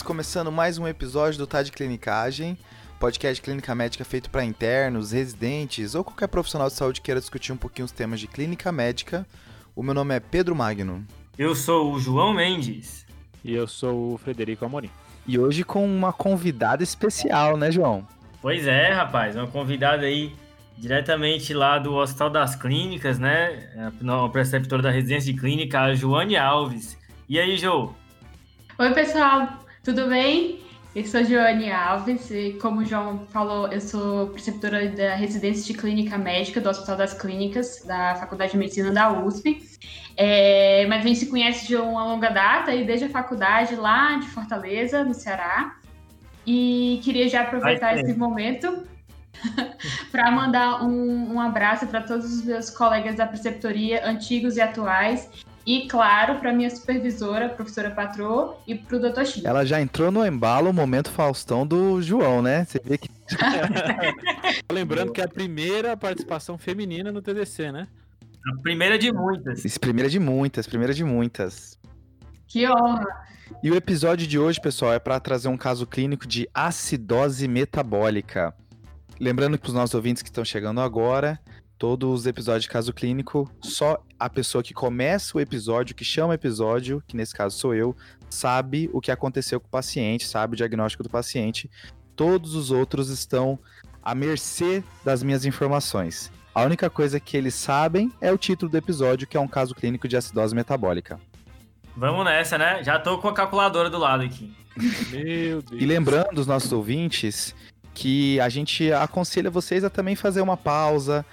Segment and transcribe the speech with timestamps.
[0.00, 2.56] ouvintes, começando mais um episódio do Tá de Clinicagem,
[2.98, 7.52] podcast de clínica médica feito para internos, residentes ou qualquer profissional de saúde queira discutir
[7.52, 9.26] um pouquinho os temas de clínica médica.
[9.74, 11.06] O meu nome é Pedro Magno.
[11.38, 13.06] Eu sou o João Mendes.
[13.44, 14.90] E eu sou o Frederico Amorim.
[15.26, 18.06] E hoje com uma convidada especial, né, João?
[18.42, 20.32] Pois é, rapaz, uma convidada aí
[20.76, 23.70] diretamente lá do Hospital das Clínicas, né?
[23.76, 26.98] A preceptora da residência de clínica, a Joane Alves.
[27.28, 27.94] E aí, Jo?
[28.78, 30.60] Oi, pessoal, tudo bem?
[30.94, 35.78] Eu sou Joane Alves e, como o João falou, eu sou preceptora da residência de
[35.78, 39.62] clínica médica do Hospital das Clínicas, da Faculdade de Medicina da USP.
[40.16, 44.18] É, mas a gente se conhece de uma longa data e desde a faculdade lá
[44.18, 45.76] de Fortaleza, no Ceará.
[46.44, 48.84] E queria já aproveitar esse momento
[50.10, 55.30] para mandar um, um abraço para todos os meus colegas da preceptoria, antigos e atuais,
[55.66, 59.46] e, claro, para minha supervisora, professora Patrô, e para o doutor Chico.
[59.46, 62.64] Ela já entrou no embalo, o momento Faustão do João, né?
[62.64, 63.08] Você vê que.
[64.72, 67.88] Lembrando que é a primeira participação feminina no TDC, né?
[68.46, 69.78] A primeira de muitas.
[69.78, 71.78] Primeira de muitas, primeira de muitas.
[72.46, 73.06] Que honra!
[73.62, 78.54] E o episódio de hoje, pessoal, é para trazer um caso clínico de acidose metabólica.
[79.20, 81.38] Lembrando para os nossos ouvintes que estão chegando agora,
[81.80, 86.28] todos os episódios de caso clínico, só a pessoa que começa o episódio, que chama
[86.28, 87.96] o episódio, que nesse caso sou eu,
[88.28, 91.70] sabe o que aconteceu com o paciente, sabe o diagnóstico do paciente.
[92.14, 93.58] Todos os outros estão
[94.02, 96.30] à mercê das minhas informações.
[96.54, 99.74] A única coisa que eles sabem é o título do episódio, que é um caso
[99.74, 101.18] clínico de acidose metabólica.
[101.96, 102.84] Vamos nessa, né?
[102.84, 104.54] Já tô com a calculadora do lado aqui.
[105.10, 105.80] Meu Deus.
[105.80, 107.54] E lembrando os nossos ouvintes
[107.94, 111.24] que a gente aconselha vocês a também fazer uma pausa,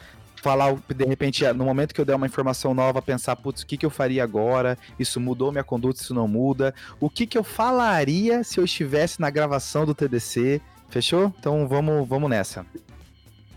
[0.42, 3.78] falar, de repente, no momento que eu der uma informação nova, pensar, putz, o que,
[3.78, 4.78] que eu faria agora?
[5.00, 6.74] Isso mudou minha conduta, isso não muda?
[7.00, 10.62] O que, que eu falaria se eu estivesse na gravação do TDC?
[10.90, 11.34] Fechou?
[11.40, 12.66] Então vamos, vamos nessa.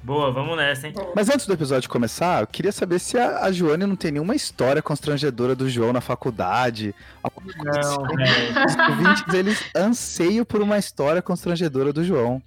[0.02, 0.94] Boa, vamos nessa, hein?
[1.14, 4.34] Mas antes do episódio começar, eu queria saber se a, a Joane não tem nenhuma
[4.34, 6.94] história constrangedora do João na faculdade.
[7.62, 7.92] Não, assim.
[8.66, 12.42] Os ouvintes, eles anseiam por uma história constrangedora do João.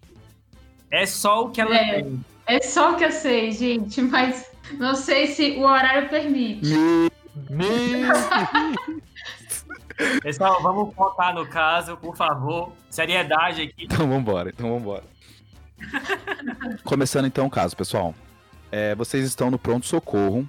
[0.89, 2.01] É só o que ela é.
[2.01, 2.25] tem.
[2.45, 6.69] É só o que eu sei, gente, mas não sei se o horário permite.
[10.21, 12.73] Pessoal, vamos focar no caso, por favor.
[12.89, 13.85] Seriedade aqui.
[13.85, 15.03] Então vambora, então vambora.
[16.83, 18.15] Começando então o caso, pessoal.
[18.71, 20.47] É, vocês estão no pronto-socorro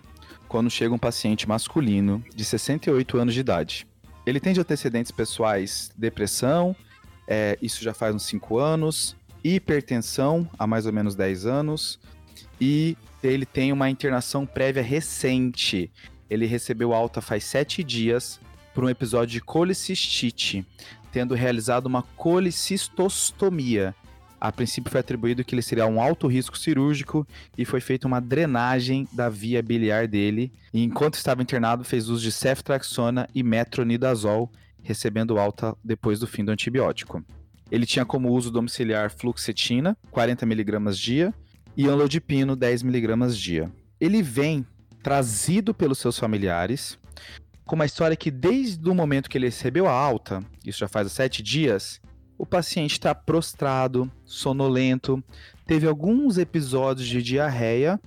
[0.48, 3.86] quando chega um paciente masculino de 68 anos de idade.
[4.24, 6.74] Ele tem de antecedentes pessoais depressão,
[7.26, 12.00] é, isso já faz uns 5 anos, hipertensão há mais ou menos 10 anos
[12.60, 15.90] e ele tem uma internação prévia recente.
[16.30, 18.40] Ele recebeu alta faz 7 dias
[18.74, 20.66] por um episódio de colicistite,
[21.12, 23.94] tendo realizado uma colicistostomia.
[24.40, 27.26] A princípio foi atribuído que ele seria um alto risco cirúrgico
[27.56, 30.52] e foi feita uma drenagem da via biliar dele.
[30.72, 34.50] E enquanto estava internado, fez uso de ceftraxona e metronidazol,
[34.82, 37.24] recebendo alta depois do fim do antibiótico.
[37.70, 41.34] Ele tinha como uso domiciliar fluoxetina, 40mg dia,
[41.76, 43.70] e anlodipino, 10mg dia.
[44.00, 44.66] Ele vem
[45.02, 46.98] trazido pelos seus familiares,
[47.64, 51.10] com uma história que desde o momento que ele recebeu a alta, isso já faz
[51.12, 52.00] sete dias,
[52.36, 55.22] o paciente está prostrado, sonolento,
[55.66, 58.00] teve alguns episódios de diarreia,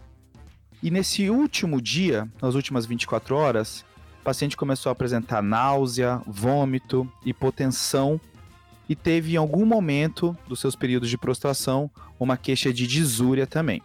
[0.81, 3.84] e nesse último dia, nas últimas 24 horas,
[4.22, 8.19] o paciente começou a apresentar náusea, vômito, hipotensão
[8.90, 11.90] e teve em algum momento dos seus períodos de prostração
[12.20, 13.81] uma queixa de disúria também.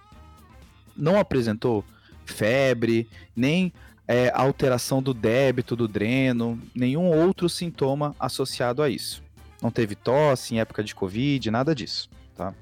[0.97, 1.85] Não apresentou
[2.25, 3.73] febre, nem
[4.07, 9.23] é, alteração do débito do dreno, nenhum outro sintoma associado a isso.
[9.61, 12.09] Não teve tosse em época de Covid, nada disso.
[12.37, 12.53] Tá?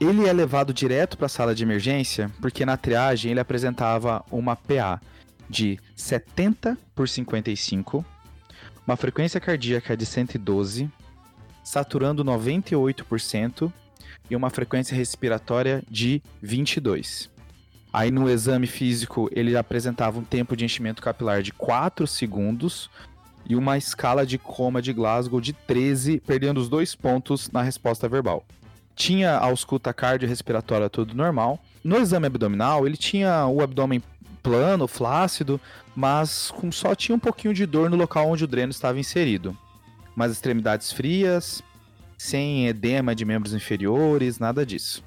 [0.00, 4.56] Ele é levado direto para a sala de emergência porque na triagem ele apresentava uma
[4.56, 5.00] PA
[5.48, 8.04] de 70 por 55,
[8.86, 10.90] uma frequência cardíaca de 112,
[11.62, 13.72] saturando 98%
[14.30, 17.30] e uma frequência respiratória de 22.
[17.92, 22.88] Aí no exame físico ele apresentava um tempo de enchimento capilar de 4 segundos
[23.48, 28.08] e uma escala de coma de Glasgow de 13, perdendo os dois pontos na resposta
[28.08, 28.44] verbal.
[28.94, 31.58] Tinha a ausculta cardiorrespiratória tudo normal.
[31.82, 34.02] No exame abdominal, ele tinha o abdômen
[34.42, 35.60] plano, flácido,
[35.94, 39.56] mas com só tinha um pouquinho de dor no local onde o dreno estava inserido
[40.16, 41.62] umas extremidades frias,
[42.18, 45.02] sem edema de membros inferiores, nada disso.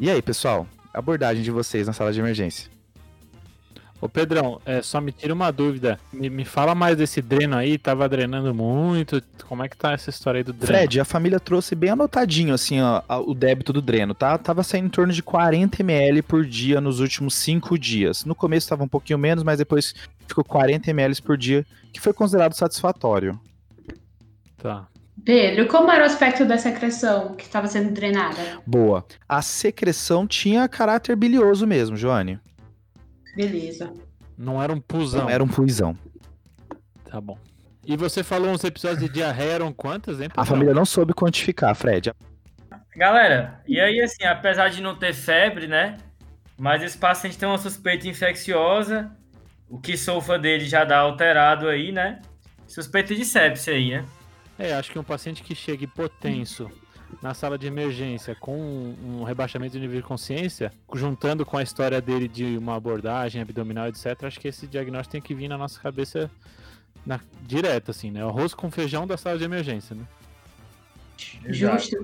[0.00, 2.70] E aí, pessoal, abordagem de vocês na sala de emergência?
[4.00, 5.98] Ô Pedrão, é, só me tira uma dúvida.
[6.12, 9.20] Me, me fala mais desse dreno aí, tava drenando muito.
[9.48, 10.66] Como é que tá essa história aí do dreno?
[10.66, 14.38] Fred, a família trouxe bem anotadinho, assim, ó, o débito do dreno, tá?
[14.38, 18.24] Tava saindo em torno de 40 ml por dia nos últimos cinco dias.
[18.24, 19.94] No começo tava um pouquinho menos, mas depois
[20.28, 23.38] ficou 40 ml por dia, que foi considerado satisfatório.
[24.58, 24.88] Tá.
[25.24, 28.60] Pedro, como era o aspecto da secreção que estava sendo drenada?
[28.66, 29.04] Boa.
[29.28, 32.38] A secreção tinha caráter bilioso mesmo, Joane.
[33.34, 33.92] Beleza.
[34.36, 35.22] Não era um pusão.
[35.22, 35.96] Não era um puizão.
[37.10, 37.38] Tá bom.
[37.84, 40.28] E você falou uns episódios de diarreia, eram quantas, hein?
[40.36, 42.12] A família não soube quantificar, Fred.
[42.94, 45.96] Galera, e aí assim, apesar de não ter febre, né?
[46.58, 49.10] Mas esse paciente tem uma suspeita infecciosa,
[49.68, 52.20] o que sofa dele já dá alterado aí, né?
[52.66, 54.04] Suspeita de sepse aí, né?
[54.58, 56.70] É, acho que um paciente que chega hipotenso
[57.22, 62.00] na sala de emergência com um rebaixamento de nível de consciência, juntando com a história
[62.00, 65.80] dele de uma abordagem abdominal, etc., acho que esse diagnóstico tem que vir na nossa
[65.80, 66.30] cabeça
[67.06, 68.24] na, direto, assim, né?
[68.24, 70.04] O arroz com feijão da sala de emergência, né?
[71.48, 71.96] Justo.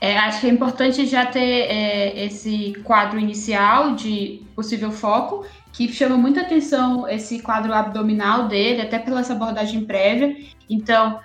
[0.00, 5.92] É, acho que é importante já ter é, esse quadro inicial de possível foco, que
[5.92, 10.36] chama muita atenção esse quadro abdominal dele, até pela essa abordagem prévia.
[10.68, 11.20] Então,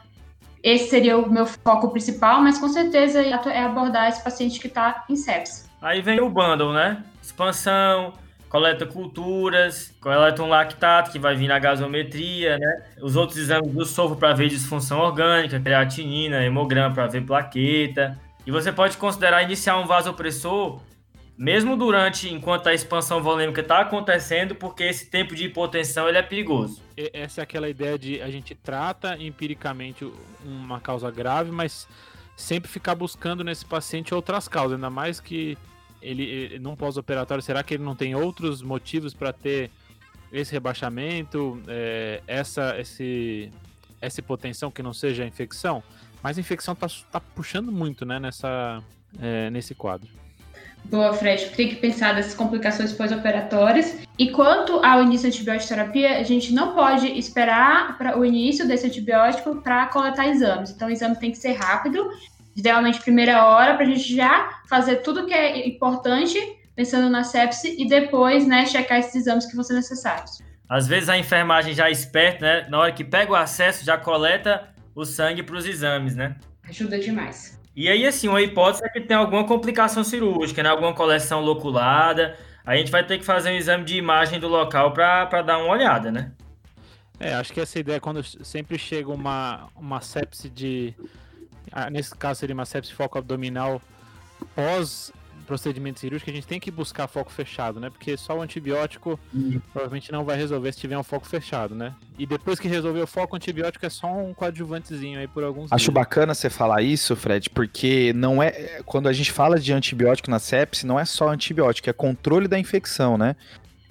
[0.63, 5.05] esse seria o meu foco principal, mas com certeza é abordar esse paciente que está
[5.09, 5.69] em sepsis.
[5.81, 7.03] Aí vem o bundle, né?
[7.21, 8.13] Expansão,
[8.49, 12.83] coleta culturas, coleta um lactato que vai vir na gasometria, né?
[13.01, 18.19] Os outros exames do sofro para ver disfunção orgânica, creatinina, hemograma para ver plaqueta.
[18.45, 20.81] E você pode considerar iniciar um vasopressor
[21.39, 26.21] mesmo durante, enquanto a expansão volêmica está acontecendo, porque esse tempo de hipotensão ele é
[26.21, 26.83] perigoso.
[27.13, 30.05] Essa é aquela ideia de a gente trata empiricamente
[30.43, 31.87] uma causa grave, mas
[32.35, 35.57] sempre ficar buscando nesse paciente outras causas, ainda mais que
[36.01, 39.71] ele, num pós-operatório, será que ele não tem outros motivos para ter
[40.33, 43.49] esse rebaixamento, é, essa, esse,
[44.01, 45.81] essa hipotensão que não seja infecção?
[46.21, 48.83] Mas a infecção tá, tá puxando muito, né, nessa,
[49.21, 50.19] é, nesse quadro.
[50.85, 51.49] Boa, Fred.
[51.55, 53.97] Tem que pensar nessas complicações pós-operatórias.
[54.17, 58.67] E quanto ao início da antibiótico terapia, a gente não pode esperar para o início
[58.67, 60.71] desse antibiótico para coletar exames.
[60.71, 62.09] Então, o exame tem que ser rápido,
[62.55, 66.37] idealmente primeira hora, para a gente já fazer tudo que é importante,
[66.75, 70.39] pensando na sepse, e depois, né, checar esses exames que vão ser necessários.
[70.67, 72.67] Às vezes a enfermagem já é esperta, né?
[72.69, 76.35] Na hora que pega o acesso, já coleta o sangue para os exames, né?
[76.67, 77.58] Ajuda demais.
[77.75, 80.69] E aí, assim, uma hipótese é que tem alguma complicação cirúrgica, né?
[80.69, 82.37] Alguma coleção loculada.
[82.65, 85.71] A gente vai ter que fazer um exame de imagem do local para dar uma
[85.71, 86.31] olhada, né?
[87.19, 90.93] É, acho que essa ideia é quando sempre chega uma, uma sepse de.
[91.71, 93.81] ah, nesse caso seria uma sepse foco abdominal
[94.55, 95.11] pós
[95.49, 97.89] procedimento cirúrgico, a gente tem que buscar foco fechado, né?
[97.89, 99.19] Porque só o antibiótico
[99.73, 101.95] provavelmente não vai resolver se tiver um foco fechado, né?
[102.19, 105.71] E depois que resolver o foco, o antibiótico é só um coadjuvantezinho aí por alguns
[105.71, 105.93] Acho dias.
[105.93, 108.81] bacana você falar isso, Fred, porque não é.
[108.85, 112.59] Quando a gente fala de antibiótico na sepse, não é só antibiótico, é controle da
[112.59, 113.35] infecção, né?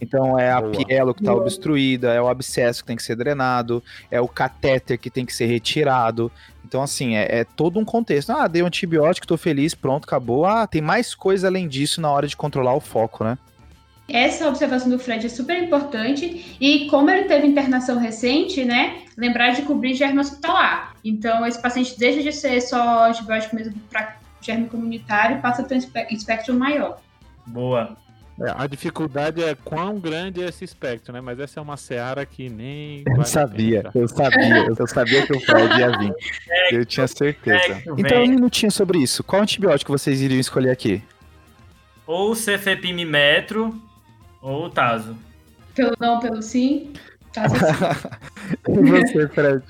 [0.00, 0.73] Então é a Boa.
[0.73, 4.99] pielo que está obstruída, é o abscesso que tem que ser drenado, é o catéter
[4.99, 6.31] que tem que ser retirado.
[6.65, 8.31] Então, assim, é, é todo um contexto.
[8.31, 10.45] Ah, dei um antibiótico, tô feliz, pronto, acabou.
[10.45, 13.39] Ah, tem mais coisa além disso na hora de controlar o foco, né?
[14.09, 19.51] Essa observação do Fred é super importante e como ele teve internação recente, né, lembrar
[19.51, 20.94] de cobrir germe hospitalar.
[21.05, 25.65] Então, esse paciente deixa de ser só antibiótico mesmo para germe comunitário e passa a
[25.65, 26.99] ter um espe- espectro maior.
[27.46, 27.99] Boa.
[28.41, 31.21] É, a dificuldade é quão grande é esse espectro, né?
[31.21, 33.03] Mas essa é uma seara que nem.
[33.07, 36.15] Eu sabia, eu sabia, eu sabia que o Fred ia vir.
[36.71, 37.59] Eu tinha certeza.
[37.75, 38.31] Sexo, Então, um vem.
[38.31, 39.25] minutinho sobre isso.
[39.25, 41.03] Qual antibiótico vocês iriam escolher aqui?
[42.07, 43.75] Ou cefepimimetro
[44.41, 45.17] ou o taso.
[45.75, 46.93] Pelo não, pelo sim,
[47.33, 47.57] tá assim.
[48.69, 49.63] E você, Fred?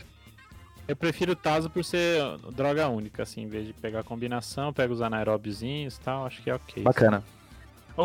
[0.86, 2.22] Eu prefiro o Taso por ser
[2.54, 6.48] droga única, assim, em vez de pegar combinação, pega os anaeróbiozinhos e tal, acho que
[6.48, 6.82] é ok.
[6.82, 7.22] Bacana.
[7.22, 7.37] Mas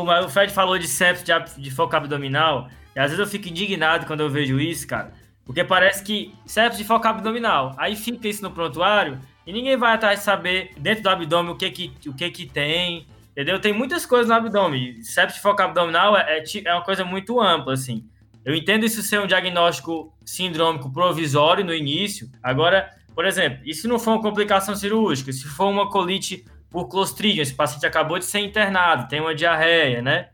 [0.02, 4.06] o Fred falou de sepsis de, de foco abdominal, e às vezes eu fico indignado
[4.06, 5.14] quando eu vejo isso, cara.
[5.46, 9.94] Porque parece que sepsis de foco abdominal, aí fica isso no prontuário, e ninguém vai
[9.94, 13.60] atrás de saber dentro do abdômen o que que, o que, que tem, entendeu?
[13.60, 15.02] Tem muitas coisas no abdômen.
[15.04, 18.08] Sepsis de foco abdominal é, é, é uma coisa muito ampla, assim.
[18.46, 22.30] Eu entendo isso ser um diagnóstico sindrômico provisório no início.
[22.42, 26.88] Agora, por exemplo, e se não for uma complicação cirúrgica, se for uma colite por
[26.88, 30.30] Clostridium, esse paciente acabou de ser internado, tem uma diarreia, né?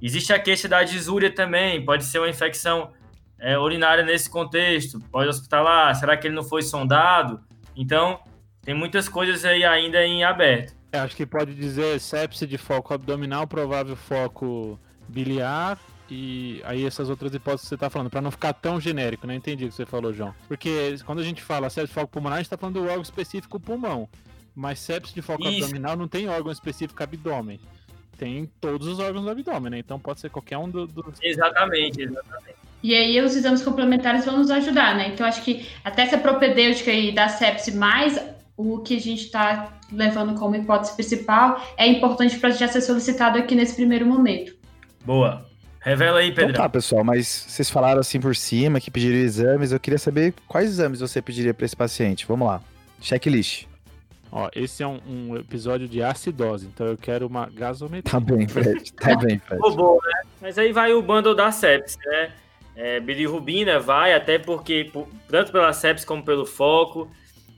[0.00, 2.92] Existe a queixa da disúria também, pode ser uma infecção
[3.40, 7.40] é, urinária nesse contexto, pode hospitalar, será que ele não foi sondado?
[7.74, 8.20] Então,
[8.62, 10.74] tem muitas coisas aí ainda em aberto.
[10.92, 14.78] É, acho que pode dizer sepse de foco abdominal, provável foco
[15.08, 15.76] biliar
[16.08, 19.34] e aí essas outras hipóteses que você tá falando, para não ficar tão genérico, né?
[19.34, 20.32] Entendi o que você falou, João.
[20.46, 23.02] Porque quando a gente fala sepsis de foco pulmonar, a gente tá falando do órgão
[23.02, 24.08] específico pulmão.
[24.60, 25.64] Mas sepsis de foco Isso.
[25.64, 27.58] abdominal não tem órgão específico abdômen.
[28.18, 29.78] Tem todos os órgãos do abdômen, né?
[29.78, 31.14] Então pode ser qualquer um do- dos.
[31.22, 32.56] Exatamente, exatamente.
[32.82, 35.08] E aí os exames complementares vão nos ajudar, né?
[35.08, 38.20] Então acho que até essa propedêutica aí da sepse mais
[38.54, 43.38] o que a gente está levando como hipótese principal é importante para já ser solicitado
[43.38, 44.54] aqui nesse primeiro momento.
[45.04, 45.46] Boa.
[45.80, 46.62] Revela aí, Então Pedrão.
[46.64, 49.72] tá, pessoal, mas vocês falaram assim por cima que pediram exames.
[49.72, 52.26] Eu queria saber quais exames você pediria para esse paciente.
[52.26, 52.60] Vamos lá.
[53.00, 53.64] Checklist.
[54.32, 58.12] Ó, esse é um, um episódio de acidose, então eu quero uma gasometria.
[58.12, 58.92] Tá bem, Fred.
[58.92, 59.60] Tá bem, Fred.
[59.60, 60.22] Boa, né?
[60.40, 62.30] Mas aí vai o bundle da sepsis, né?
[62.76, 67.10] É, bilirrubina vai, até porque, por- tanto pela sepsis como pelo foco,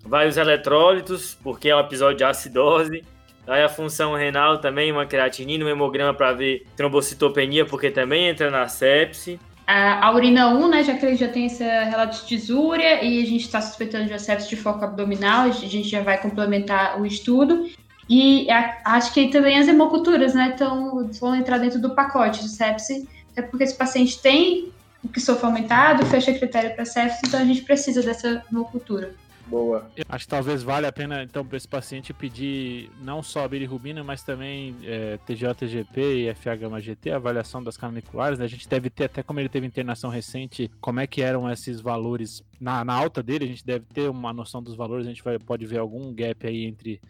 [0.02, 3.04] vai os eletrólitos, porque é um episódio de acidose,
[3.46, 8.50] vai a função renal também, uma creatinina, um hemograma para ver trombocitopenia, porque também entra
[8.50, 9.38] na sepse.
[9.66, 13.26] A, urina 1, né, já que ele já tem esse relato de disúria e a
[13.26, 17.66] gente está suspeitando de sepsis de foco abdominal, a gente já vai complementar o estudo.
[18.08, 22.48] E a- acho que também as hemoculturas, né, então vão entrar dentro do pacote de
[22.48, 27.40] sepse, até porque esse paciente tem o que sofre aumentado, fecha critério para sepsis, então
[27.40, 29.14] a gente precisa dessa hemocultura.
[29.46, 29.90] Boa.
[29.96, 33.48] Eu Acho que talvez valha a pena, então, para esse paciente pedir não só a
[33.48, 38.38] bilirrubina, mas também é, TGO-TGP e FH-GT, a avaliação das canaliculares.
[38.38, 38.44] Né?
[38.44, 41.80] A gente deve ter, até como ele teve internação recente, como é que eram esses
[41.80, 45.22] valores na, na alta dele, a gente deve ter uma noção dos valores, a gente
[45.22, 47.00] vai, pode ver algum gap aí entre,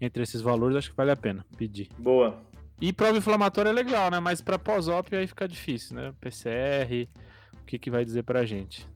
[0.00, 1.88] entre esses valores, acho que vale a pena pedir.
[1.98, 2.42] Boa.
[2.80, 4.18] E prova inflamatória é legal, né?
[4.18, 6.12] Mas para pós-op aí fica difícil, né?
[6.20, 7.08] PCR,
[7.60, 8.88] o que, que vai dizer pra gente?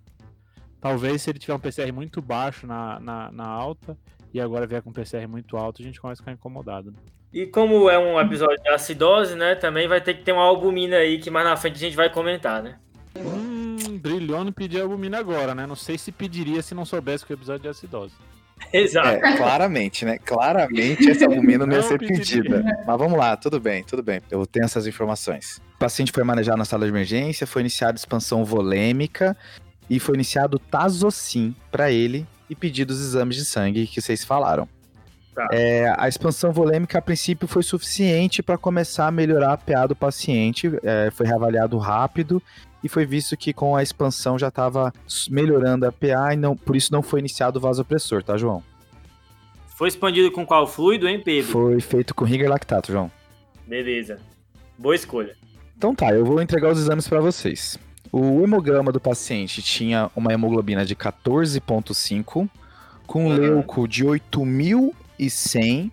[0.81, 3.97] Talvez se ele tiver um PCR muito baixo na, na, na alta
[4.33, 6.91] e agora vier com um PCR muito alto, a gente começa a ficar incomodado.
[6.91, 6.97] né?
[7.33, 9.55] E como é um episódio de acidose, né?
[9.55, 12.11] Também vai ter que ter uma albumina aí, que mais na frente a gente vai
[12.11, 12.77] comentar, né?
[13.17, 15.67] Hum, brilhou não pedir albumina agora, né?
[15.67, 18.15] Não sei se pediria se não soubesse que o episódio é de acidose.
[18.73, 19.09] Exato.
[19.09, 20.19] É, claramente, né?
[20.19, 22.43] Claramente essa albumina não ia ser pediria.
[22.43, 22.85] pedida.
[22.87, 24.23] Mas vamos lá, tudo bem, tudo bem.
[24.31, 25.61] Eu tenho essas informações.
[25.75, 29.37] O paciente foi manejado na sala de emergência, foi iniciada expansão volêmica
[29.89, 34.69] e foi iniciado Tazocin para ele e pedido os exames de sangue que vocês falaram.
[35.35, 35.49] Tá.
[35.53, 39.95] É, a expansão volêmica, a princípio, foi suficiente para começar a melhorar a PA do
[39.95, 40.71] paciente.
[40.83, 42.43] é, foi reavaliado rápido
[42.83, 44.93] e foi visto que com a expansão já estava
[45.29, 48.63] melhorando a PA e não, por isso não foi iniciado o vasopressor, tá, João?
[49.77, 51.53] Foi expandido com qual fluido, hein, Pedro?
[51.53, 53.11] Foi feito com riga lactato, João.
[53.67, 54.19] Beleza.
[54.79, 55.37] Boa escolha.
[55.77, 57.79] Então tá, eu vou entregar os exames para vocês.
[58.13, 62.49] O hemograma do paciente tinha uma hemoglobina de 14,5,
[63.07, 63.41] com um Aham.
[63.41, 65.91] leuco de 8.100,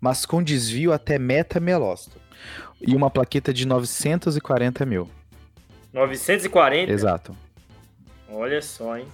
[0.00, 2.20] mas com desvio até metamelóstro.
[2.80, 5.10] E uma plaqueta de 940 mil.
[5.92, 6.92] 940?
[6.92, 7.36] Exato.
[8.30, 9.06] Olha só, hein?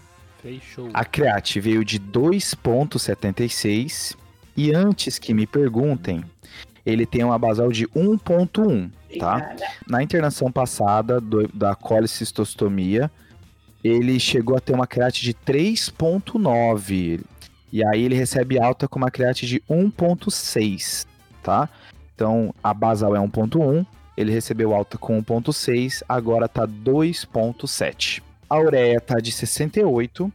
[0.43, 0.91] Fechou.
[0.93, 4.15] A create veio de 2,76.
[4.57, 6.23] E antes que me perguntem,
[6.85, 8.91] ele tem uma basal de 1,1.
[9.19, 9.55] Tá?
[9.89, 13.11] Na internação passada do- da colicistostomia,
[13.83, 17.21] ele chegou a ter uma create de 3.9.
[17.73, 21.07] E aí ele recebe alta com uma create de 1.6,
[21.43, 21.69] tá?
[22.15, 23.85] Então a basal é 1.1,
[24.17, 28.23] ele recebeu alta com 1.6, agora tá 2.7.
[28.49, 30.33] A ureia tá de 68,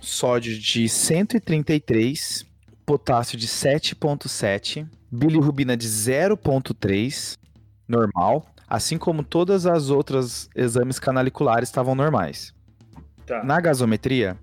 [0.00, 2.44] sódio de 133,
[2.84, 7.38] potássio de 7.7, bilirrubina de 0.3,
[7.88, 12.52] normal, assim como todas as outras exames canaliculares estavam normais.
[13.26, 13.42] Tá.
[13.42, 14.36] Na gasometria,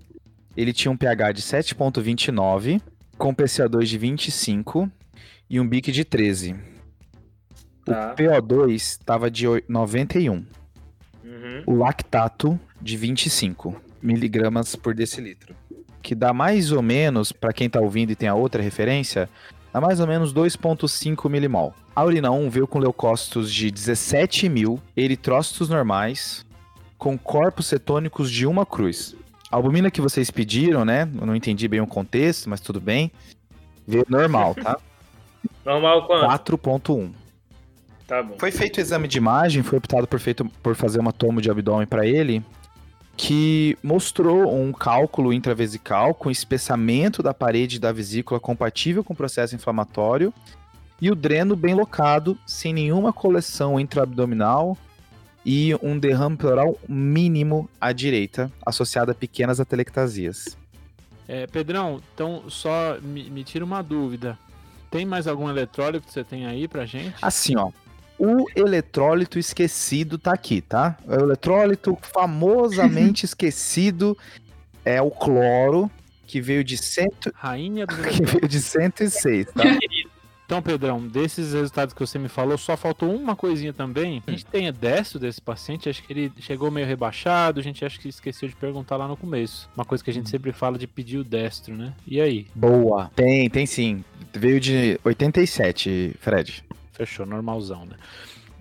[0.56, 2.80] ele tinha um pH de 7.29,
[3.16, 4.90] com PCO2 de 25
[5.48, 6.56] e um BIC de 13.
[7.84, 8.12] Tá.
[8.12, 10.34] O PO2 estava de oi- 91.
[11.24, 11.62] Uhum.
[11.66, 15.54] O lactato de 25 miligramas por decilitro.
[16.02, 19.28] Que dá mais ou menos, para quem tá ouvindo e tem a outra referência,
[19.72, 21.74] dá mais ou menos 2,5 milimol.
[21.94, 26.44] A urina 1 veio com leucócitos de 17 mil, eritrócitos normais,
[26.98, 29.14] com corpos cetônicos de uma cruz.
[29.50, 31.08] A albumina que vocês pediram, né?
[31.20, 33.12] Eu não entendi bem o contexto, mas tudo bem.
[33.86, 34.78] Veio normal, tá?
[35.64, 36.56] Normal quanto?
[36.56, 37.12] 4.1.
[38.06, 38.34] Tá bom.
[38.38, 41.50] Foi feito o exame de imagem, foi optado por, feito, por fazer uma tomo de
[41.50, 42.42] abdômen para ele,
[43.16, 49.54] que mostrou um cálculo intravesical com espessamento da parede da vesícula compatível com o processo
[49.54, 50.32] inflamatório
[51.00, 54.76] e o dreno bem locado, sem nenhuma coleção intraabdominal
[55.44, 60.56] e um derrame pleural mínimo à direita, associado a pequenas atelectasias.
[61.26, 64.38] É, Pedrão, então só me, me tira uma dúvida.
[64.90, 67.16] Tem mais algum eletrólito que você tem aí pra gente?
[67.22, 67.70] Assim, ó.
[68.24, 70.96] O eletrólito esquecido tá aqui, tá?
[71.04, 74.16] O eletrólito famosamente esquecido
[74.84, 75.90] é o cloro,
[76.24, 77.32] que veio de cento...
[77.34, 79.64] Rainha do que veio de 106, tá?
[80.46, 84.22] Então, Pedrão, desses resultados que você me falou, só faltou uma coisinha também.
[84.26, 87.98] A gente tem destro desse paciente, acho que ele chegou meio rebaixado, a gente acha
[87.98, 89.68] que esqueceu de perguntar lá no começo.
[89.74, 91.94] Uma coisa que a gente sempre fala de pedir o destro, né?
[92.06, 92.46] E aí?
[92.54, 93.10] Boa.
[93.16, 94.04] Tem, tem sim.
[94.32, 96.62] Veio de 87, Fred.
[96.92, 97.96] Fechou, normalzão, né?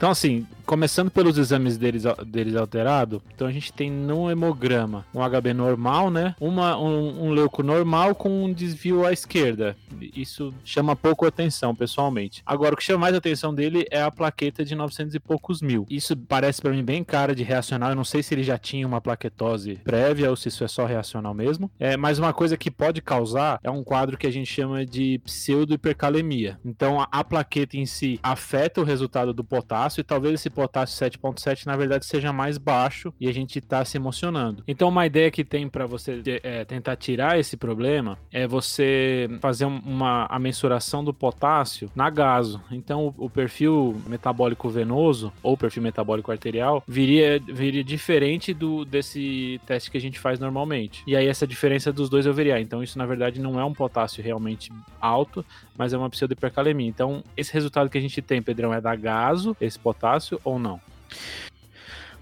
[0.02, 5.20] Então, assim, começando pelos exames deles, deles alterado, então a gente tem no hemograma um
[5.20, 6.36] HB normal, né?
[6.40, 9.78] Uma, um, um leuco normal com um desvio à esquerda.
[10.16, 12.42] Isso chama pouco atenção, pessoalmente.
[12.44, 15.86] Agora, o que chama mais atenção dele é a plaqueta de 900 e poucos mil.
[15.88, 17.90] Isso parece para mim bem cara de reacional.
[17.90, 20.86] Eu não sei se ele já tinha uma plaquetose prévia ou se isso é só
[20.86, 21.70] reacional mesmo.
[21.80, 25.20] É, mas uma coisa que pode causar é um quadro que a gente chama de
[25.26, 26.60] pseudo-hipercalemia.
[26.66, 31.06] Então, a, a plaqueta em si afeta o resultado do potássio e talvez esse potássio
[31.06, 34.64] 7.7 na verdade seja mais baixo e a gente está se emocionando.
[34.68, 39.66] Então uma ideia que tem para você é, tentar tirar esse problema é você fazer
[39.66, 42.62] uma a mensuração do potássio na gaso.
[42.72, 49.60] Então o, o perfil metabólico venoso ou perfil metabólico arterial viria, viria diferente do desse
[49.66, 51.04] teste que a gente faz normalmente.
[51.08, 52.60] E aí essa diferença dos dois eu veria.
[52.60, 55.46] Então isso na verdade não é um potássio realmente alto,
[55.78, 56.88] mas é uma pseudohipercalemia.
[56.88, 60.80] Então esse resultado que a gente tem, Pedrão, é da gaso, esse potássio ou não?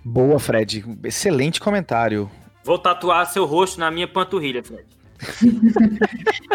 [0.03, 0.85] Boa, Fred.
[1.03, 2.29] Excelente comentário.
[2.63, 4.85] Vou tatuar seu rosto na minha panturrilha, Fred.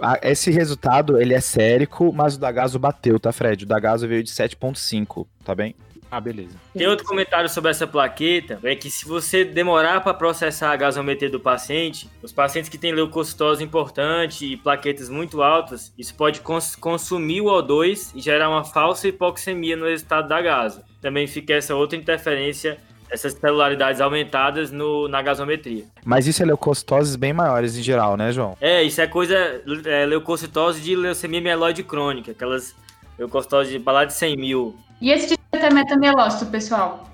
[0.00, 3.64] Ah, esse resultado, ele é sérico, mas o da Gaso bateu, tá, Fred?
[3.64, 5.74] O da Gaso veio de 7.5, tá bem?
[6.10, 6.56] Ah, beleza.
[6.72, 11.30] Tem outro comentário sobre essa plaqueta, é que se você demorar para processar a gasometria
[11.30, 16.76] do paciente, os pacientes que têm leucocitose importante e plaquetas muito altas, isso pode cons
[16.76, 20.82] consumir o O2 e gerar uma falsa hipoxemia no resultado da gaso.
[21.00, 22.78] Também fica essa outra interferência
[23.10, 25.84] essas celularidades aumentadas no, na gasometria.
[26.04, 28.56] Mas isso é leucocitoses bem maiores em geral, né, João?
[28.60, 32.74] É, isso é coisa é, leucocitose de leucemia mieloide crônica, aquelas
[33.18, 34.76] leucocitoses de lá de 100 mil.
[35.00, 35.36] E esse
[35.68, 37.08] de metamelócito, pessoal?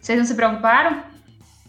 [0.00, 1.02] Vocês não se preocuparam?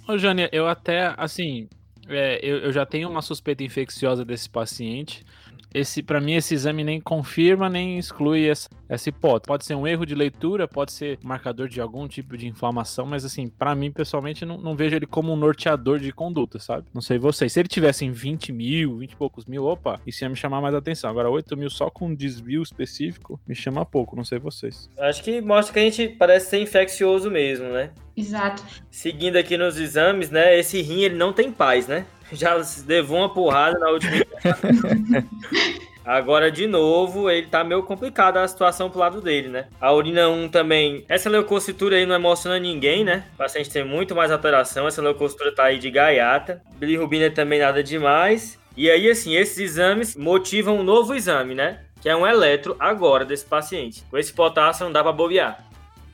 [0.08, 1.70] Ô, Jânia, eu até, assim,
[2.10, 5.24] é, eu, eu já tenho uma suspeita infecciosa desse paciente.
[5.74, 9.48] Esse, para mim, esse exame nem confirma nem exclui essa, essa hipótese.
[9.48, 13.26] Pode ser um erro de leitura, pode ser marcador de algum tipo de inflamação, mas
[13.26, 16.88] assim, para mim, pessoalmente, não, não, vejo ele como um norteador de conduta, sabe?
[16.94, 17.52] Não sei vocês.
[17.52, 20.62] Se ele tivesse em 20 mil, 20 e poucos mil, opa, isso ia me chamar
[20.62, 21.10] mais atenção.
[21.10, 24.90] Agora, 8 mil só com um desvio específico, me chama pouco, não sei vocês.
[24.98, 27.92] Acho que mostra que a gente parece ser infeccioso mesmo, né?
[28.16, 28.64] Exato.
[28.92, 30.58] Seguindo aqui nos exames, né?
[30.58, 32.06] Esse rim, ele não tem paz, né?
[32.34, 34.14] Já levou uma porrada na última.
[36.06, 39.68] Agora, de novo, ele tá meio complicado a situação pro lado dele, né?
[39.80, 41.06] A urina 1 também.
[41.08, 43.24] Essa leucocitura aí não emociona ninguém, né?
[43.36, 44.86] O paciente tem muito mais alteração.
[44.86, 46.62] Essa leucocitura tá aí de gaiata.
[46.76, 48.60] Bilirrubina também nada demais.
[48.76, 51.80] E aí, assim, esses exames motivam um novo exame, né?
[52.02, 54.04] Que é um eletro agora desse paciente.
[54.10, 55.64] Com esse potássio não dá pra bobear.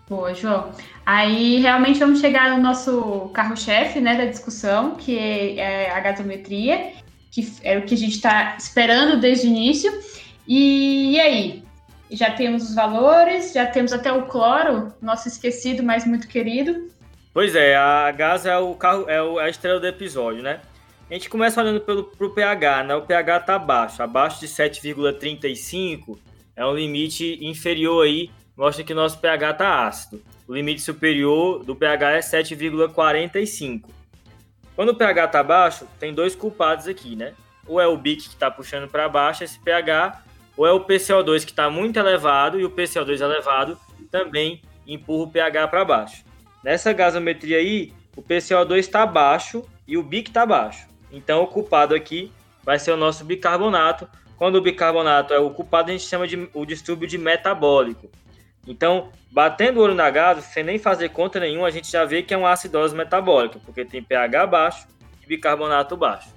[0.09, 0.71] Boa, João.
[1.05, 6.93] Aí realmente vamos chegar no nosso carro-chefe né, da discussão, que é a gasometria,
[7.31, 9.91] que é o que a gente está esperando desde o início.
[10.47, 11.63] E, e, aí?
[12.09, 16.89] Já temos os valores, já temos até o cloro, nosso esquecido, mas muito querido.
[17.31, 20.59] Pois é, a gás é o carro, é, é a estrela do episódio, né?
[21.07, 22.95] A gente começa olhando pelo pro pH, né?
[22.95, 26.17] O pH está baixo, abaixo de 7,35
[26.55, 30.21] é um limite inferior aí mostra que nosso pH está ácido.
[30.45, 33.85] O limite superior do pH é 7,45.
[34.75, 37.33] Quando o pH está baixo, tem dois culpados aqui, né?
[37.65, 40.23] Ou é o BIC que está puxando para baixo esse pH,
[40.57, 43.79] ou é o PCO2 que está muito elevado e o PCO2 elevado
[44.11, 46.25] também empurra o pH para baixo.
[46.61, 50.85] Nessa gasometria aí, o PCO2 está baixo e o BIC está baixo.
[51.09, 52.29] Então o culpado aqui
[52.61, 54.05] vai ser o nosso bicarbonato.
[54.35, 58.09] Quando o bicarbonato é o culpado, a gente chama de o distúrbio de metabólico.
[58.69, 62.21] Então, batendo o olho na gado, sem nem fazer conta nenhuma, a gente já vê
[62.21, 64.87] que é uma acidose metabólica, porque tem pH baixo
[65.23, 66.29] e bicarbonato baixo.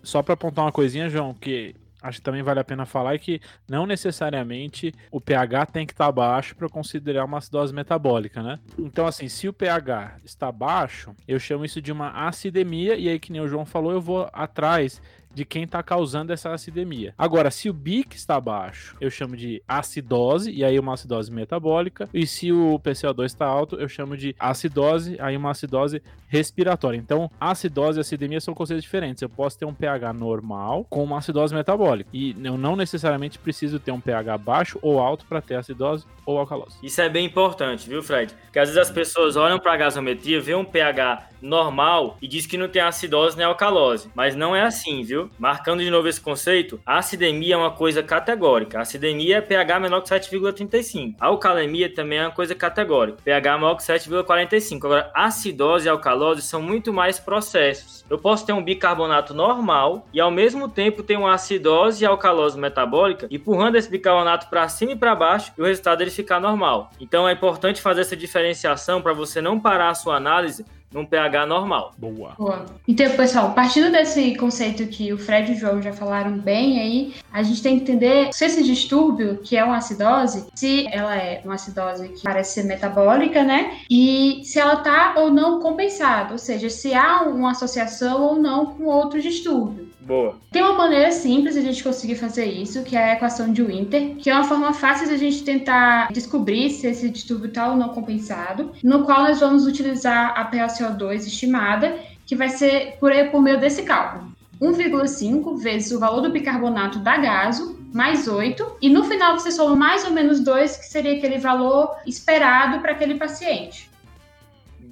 [0.00, 3.18] Só para apontar uma coisinha, João, que acho que também vale a pena falar é
[3.18, 8.40] que não necessariamente o pH tem que estar tá baixo para considerar uma acidose metabólica,
[8.40, 8.60] né?
[8.78, 13.18] Então, assim, se o pH está baixo, eu chamo isso de uma acidemia, e aí,
[13.18, 15.02] que nem o João falou, eu vou atrás
[15.34, 17.14] de quem está causando essa acidemia.
[17.18, 22.08] Agora, se o BIC está baixo, eu chamo de acidose, e aí uma acidose metabólica.
[22.14, 26.96] E se o PCO2 está alto, eu chamo de acidose, aí uma acidose respiratória.
[26.96, 29.22] Então, acidose e acidemia são conceitos diferentes.
[29.22, 32.08] Eu posso ter um pH normal com uma acidose metabólica.
[32.12, 36.38] E eu não necessariamente preciso ter um pH baixo ou alto para ter acidose ou
[36.38, 36.76] alcalose.
[36.82, 38.34] Isso é bem importante, viu, Fred?
[38.44, 42.46] Porque às vezes as pessoas olham para a gasometria, vê um pH normal e diz
[42.46, 44.10] que não tem acidose nem alcalose.
[44.14, 45.30] Mas não é assim, viu?
[45.38, 48.78] Marcando de novo esse conceito, a acidemia é uma coisa categórica.
[48.78, 51.14] A acidemia é pH menor que 7,35.
[51.20, 53.18] A alcalemia também é uma coisa categórica.
[53.22, 54.84] pH maior que 7,45.
[54.84, 58.04] Agora, acidose e alcalose são muito mais processos.
[58.08, 62.58] Eu posso ter um bicarbonato normal e ao mesmo tempo ter uma acidose e alcalose
[62.58, 66.90] metabólica, empurrando esse bicarbonato para cima e para baixo e o resultado ele ficar normal.
[67.00, 71.44] Então é importante fazer essa diferenciação para você não parar a sua análise num pH
[71.44, 71.92] normal.
[71.98, 72.34] Boa.
[72.38, 72.66] Boa.
[72.86, 77.14] Então, pessoal, partindo desse conceito que o Fred e o João já falaram bem aí,
[77.32, 81.42] a gente tem que entender se esse distúrbio, que é uma acidose, se ela é
[81.44, 83.78] uma acidose que parece ser metabólica, né?
[83.90, 88.66] E se ela tá ou não compensada, ou seja, se há uma associação ou não
[88.66, 89.93] com outro distúrbio.
[90.04, 90.36] Boa.
[90.50, 93.62] Tem uma maneira simples de a gente conseguir fazer isso, que é a equação de
[93.62, 97.70] Winter, que é uma forma fácil de a gente tentar descobrir se esse distúrbio está
[97.70, 103.12] ou não compensado, no qual nós vamos utilizar a PaCO2 estimada, que vai ser por,
[103.30, 104.34] por meio desse cálculo.
[104.60, 109.74] 1,5 vezes o valor do bicarbonato da gaso, mais 8, e no final você soma
[109.74, 113.90] mais ou menos 2, que seria aquele valor esperado para aquele paciente.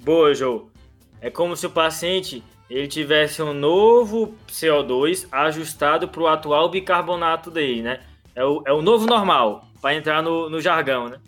[0.03, 0.63] Boa, Joe.
[1.21, 7.51] É como se o paciente ele tivesse um novo CO2 ajustado para o atual bicarbonato
[7.51, 7.99] dele, né?
[8.35, 11.19] É o, é o novo normal, para entrar no, no jargão, né?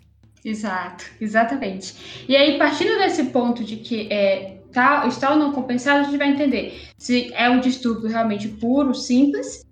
[0.44, 2.24] Exato, exatamente.
[2.28, 6.18] E aí, partindo desse ponto de que é, tá, está ou não compensado, a gente
[6.18, 9.64] vai entender se é um distúrbio realmente puro, simples,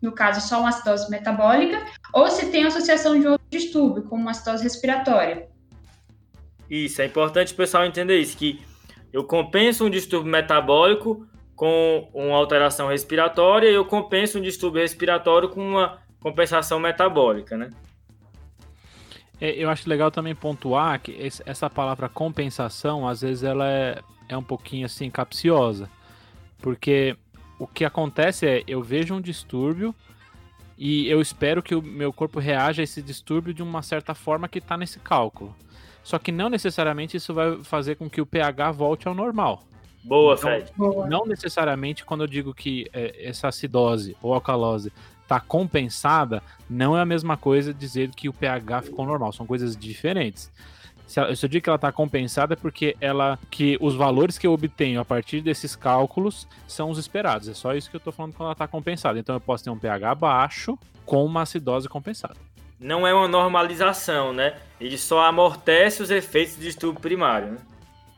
[0.00, 4.32] no caso só uma acidose metabólica, ou se tem associação de outro distúrbio, como uma
[4.32, 5.48] acidose respiratória.
[6.68, 8.60] Isso, é importante o pessoal entender isso, que
[9.12, 15.48] eu compenso um distúrbio metabólico com uma alteração respiratória e eu compenso um distúrbio respiratório
[15.48, 17.70] com uma compensação metabólica, né?
[19.40, 24.36] É, eu acho legal também pontuar que essa palavra compensação, às vezes ela é, é
[24.36, 25.90] um pouquinho assim capciosa,
[26.58, 27.16] porque
[27.58, 29.94] o que acontece é eu vejo um distúrbio
[30.78, 34.48] e eu espero que o meu corpo reaja a esse distúrbio de uma certa forma
[34.48, 35.54] que está nesse cálculo.
[36.02, 39.62] Só que não necessariamente isso vai fazer com que o pH volte ao normal.
[40.04, 40.72] Boa, então, Fred.
[41.08, 47.00] Não necessariamente quando eu digo que é, essa acidose ou alcalose está compensada, não é
[47.00, 49.32] a mesma coisa dizer que o pH ficou normal.
[49.32, 50.50] São coisas diferentes.
[51.06, 54.38] Se, ela, se eu digo que ela está compensada é porque ela que os valores
[54.38, 57.48] que eu obtenho a partir desses cálculos são os esperados.
[57.48, 59.18] É só isso que eu estou falando quando ela está compensada.
[59.18, 62.36] Então eu posso ter um pH baixo com uma acidose compensada
[62.82, 64.54] não é uma normalização, né?
[64.80, 67.52] Ele só amortece os efeitos do distúrbio primário.
[67.52, 67.58] Né?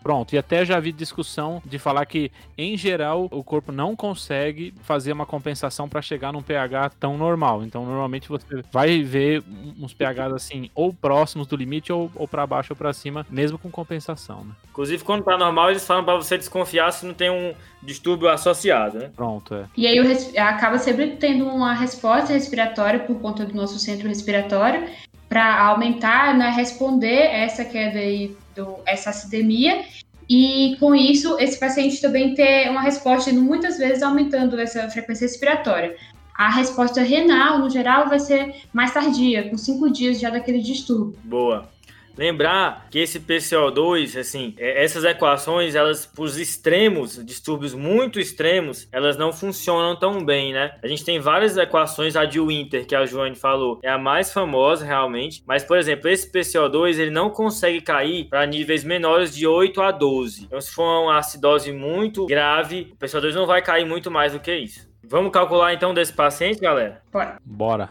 [0.04, 4.74] Pronto, e até já vi discussão de falar que, em geral, o corpo não consegue
[4.82, 7.64] fazer uma compensação para chegar num pH tão normal.
[7.64, 9.42] Então, normalmente você vai ver
[9.80, 13.56] uns pHs assim, ou próximos do limite, ou, ou para baixo ou para cima, mesmo
[13.56, 14.44] com compensação.
[14.44, 14.50] Né?
[14.70, 18.98] Inclusive, quando tá normal, eles falam para você desconfiar se não tem um distúrbio associado,
[18.98, 19.10] né?
[19.16, 19.64] Pronto, é.
[19.74, 19.98] E aí
[20.36, 24.86] acaba sempre tendo uma resposta respiratória por conta do nosso centro respiratório
[25.34, 29.84] para aumentar, né, responder essa queda aí do, essa acidemia
[30.30, 35.96] e com isso esse paciente também ter uma resposta muitas vezes aumentando essa frequência respiratória.
[36.38, 41.18] A resposta renal, no geral, vai ser mais tardia, com cinco dias já daquele distúrbio.
[41.24, 41.68] Boa.
[42.16, 48.88] Lembrar que esse PCO2, assim, é, essas equações, elas, para os extremos, distúrbios muito extremos,
[48.92, 50.76] elas não funcionam tão bem, né?
[50.82, 54.32] A gente tem várias equações, a de Winter, que a Joane falou, é a mais
[54.32, 59.46] famosa realmente, mas, por exemplo, esse PCO2, ele não consegue cair para níveis menores de
[59.46, 60.44] 8 a 12.
[60.44, 64.40] Então, se for uma acidose muito grave, o PCO2 não vai cair muito mais do
[64.40, 64.88] que isso.
[65.06, 67.02] Vamos calcular então desse paciente, galera?
[67.12, 67.38] Bora.
[67.44, 67.90] Bora.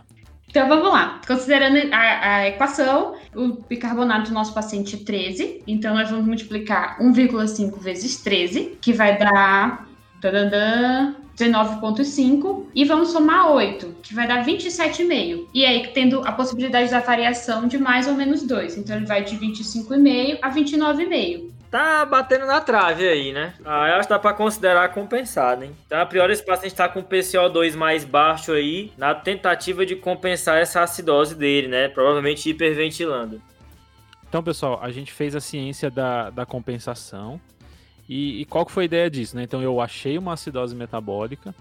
[0.54, 1.20] Então vamos lá.
[1.26, 5.64] Considerando a, a, equação, o bicarbonato do nosso paciente é 13.
[5.66, 9.88] Então nós vamos multiplicar 1,5 vezes 13, que vai dar
[10.22, 12.66] 19,5.
[12.76, 15.48] E vamos somar 8, que vai dar 27,5.
[15.56, 18.78] E aí, tendo a possibilidade da variação de mais ou menos 2.
[18.78, 23.56] Então ele vai de 25,5 a 29,5 tá batendo na trave aí, né?
[23.66, 25.76] Ah, eu acho que dá pra considerar compensado, hein?
[25.88, 30.60] Então, a priori, esse paciente tá com PCO2 mais baixo aí, na tentativa de compensar
[30.60, 31.88] essa acidose dele, né?
[31.88, 33.42] Provavelmente hiperventilando.
[34.30, 37.42] Então, pessoal, a gente fez a ciência da, da compensação.
[38.08, 39.42] E, e qual que foi a ideia disso, né?
[39.42, 41.56] Então, eu achei uma acidose metabólica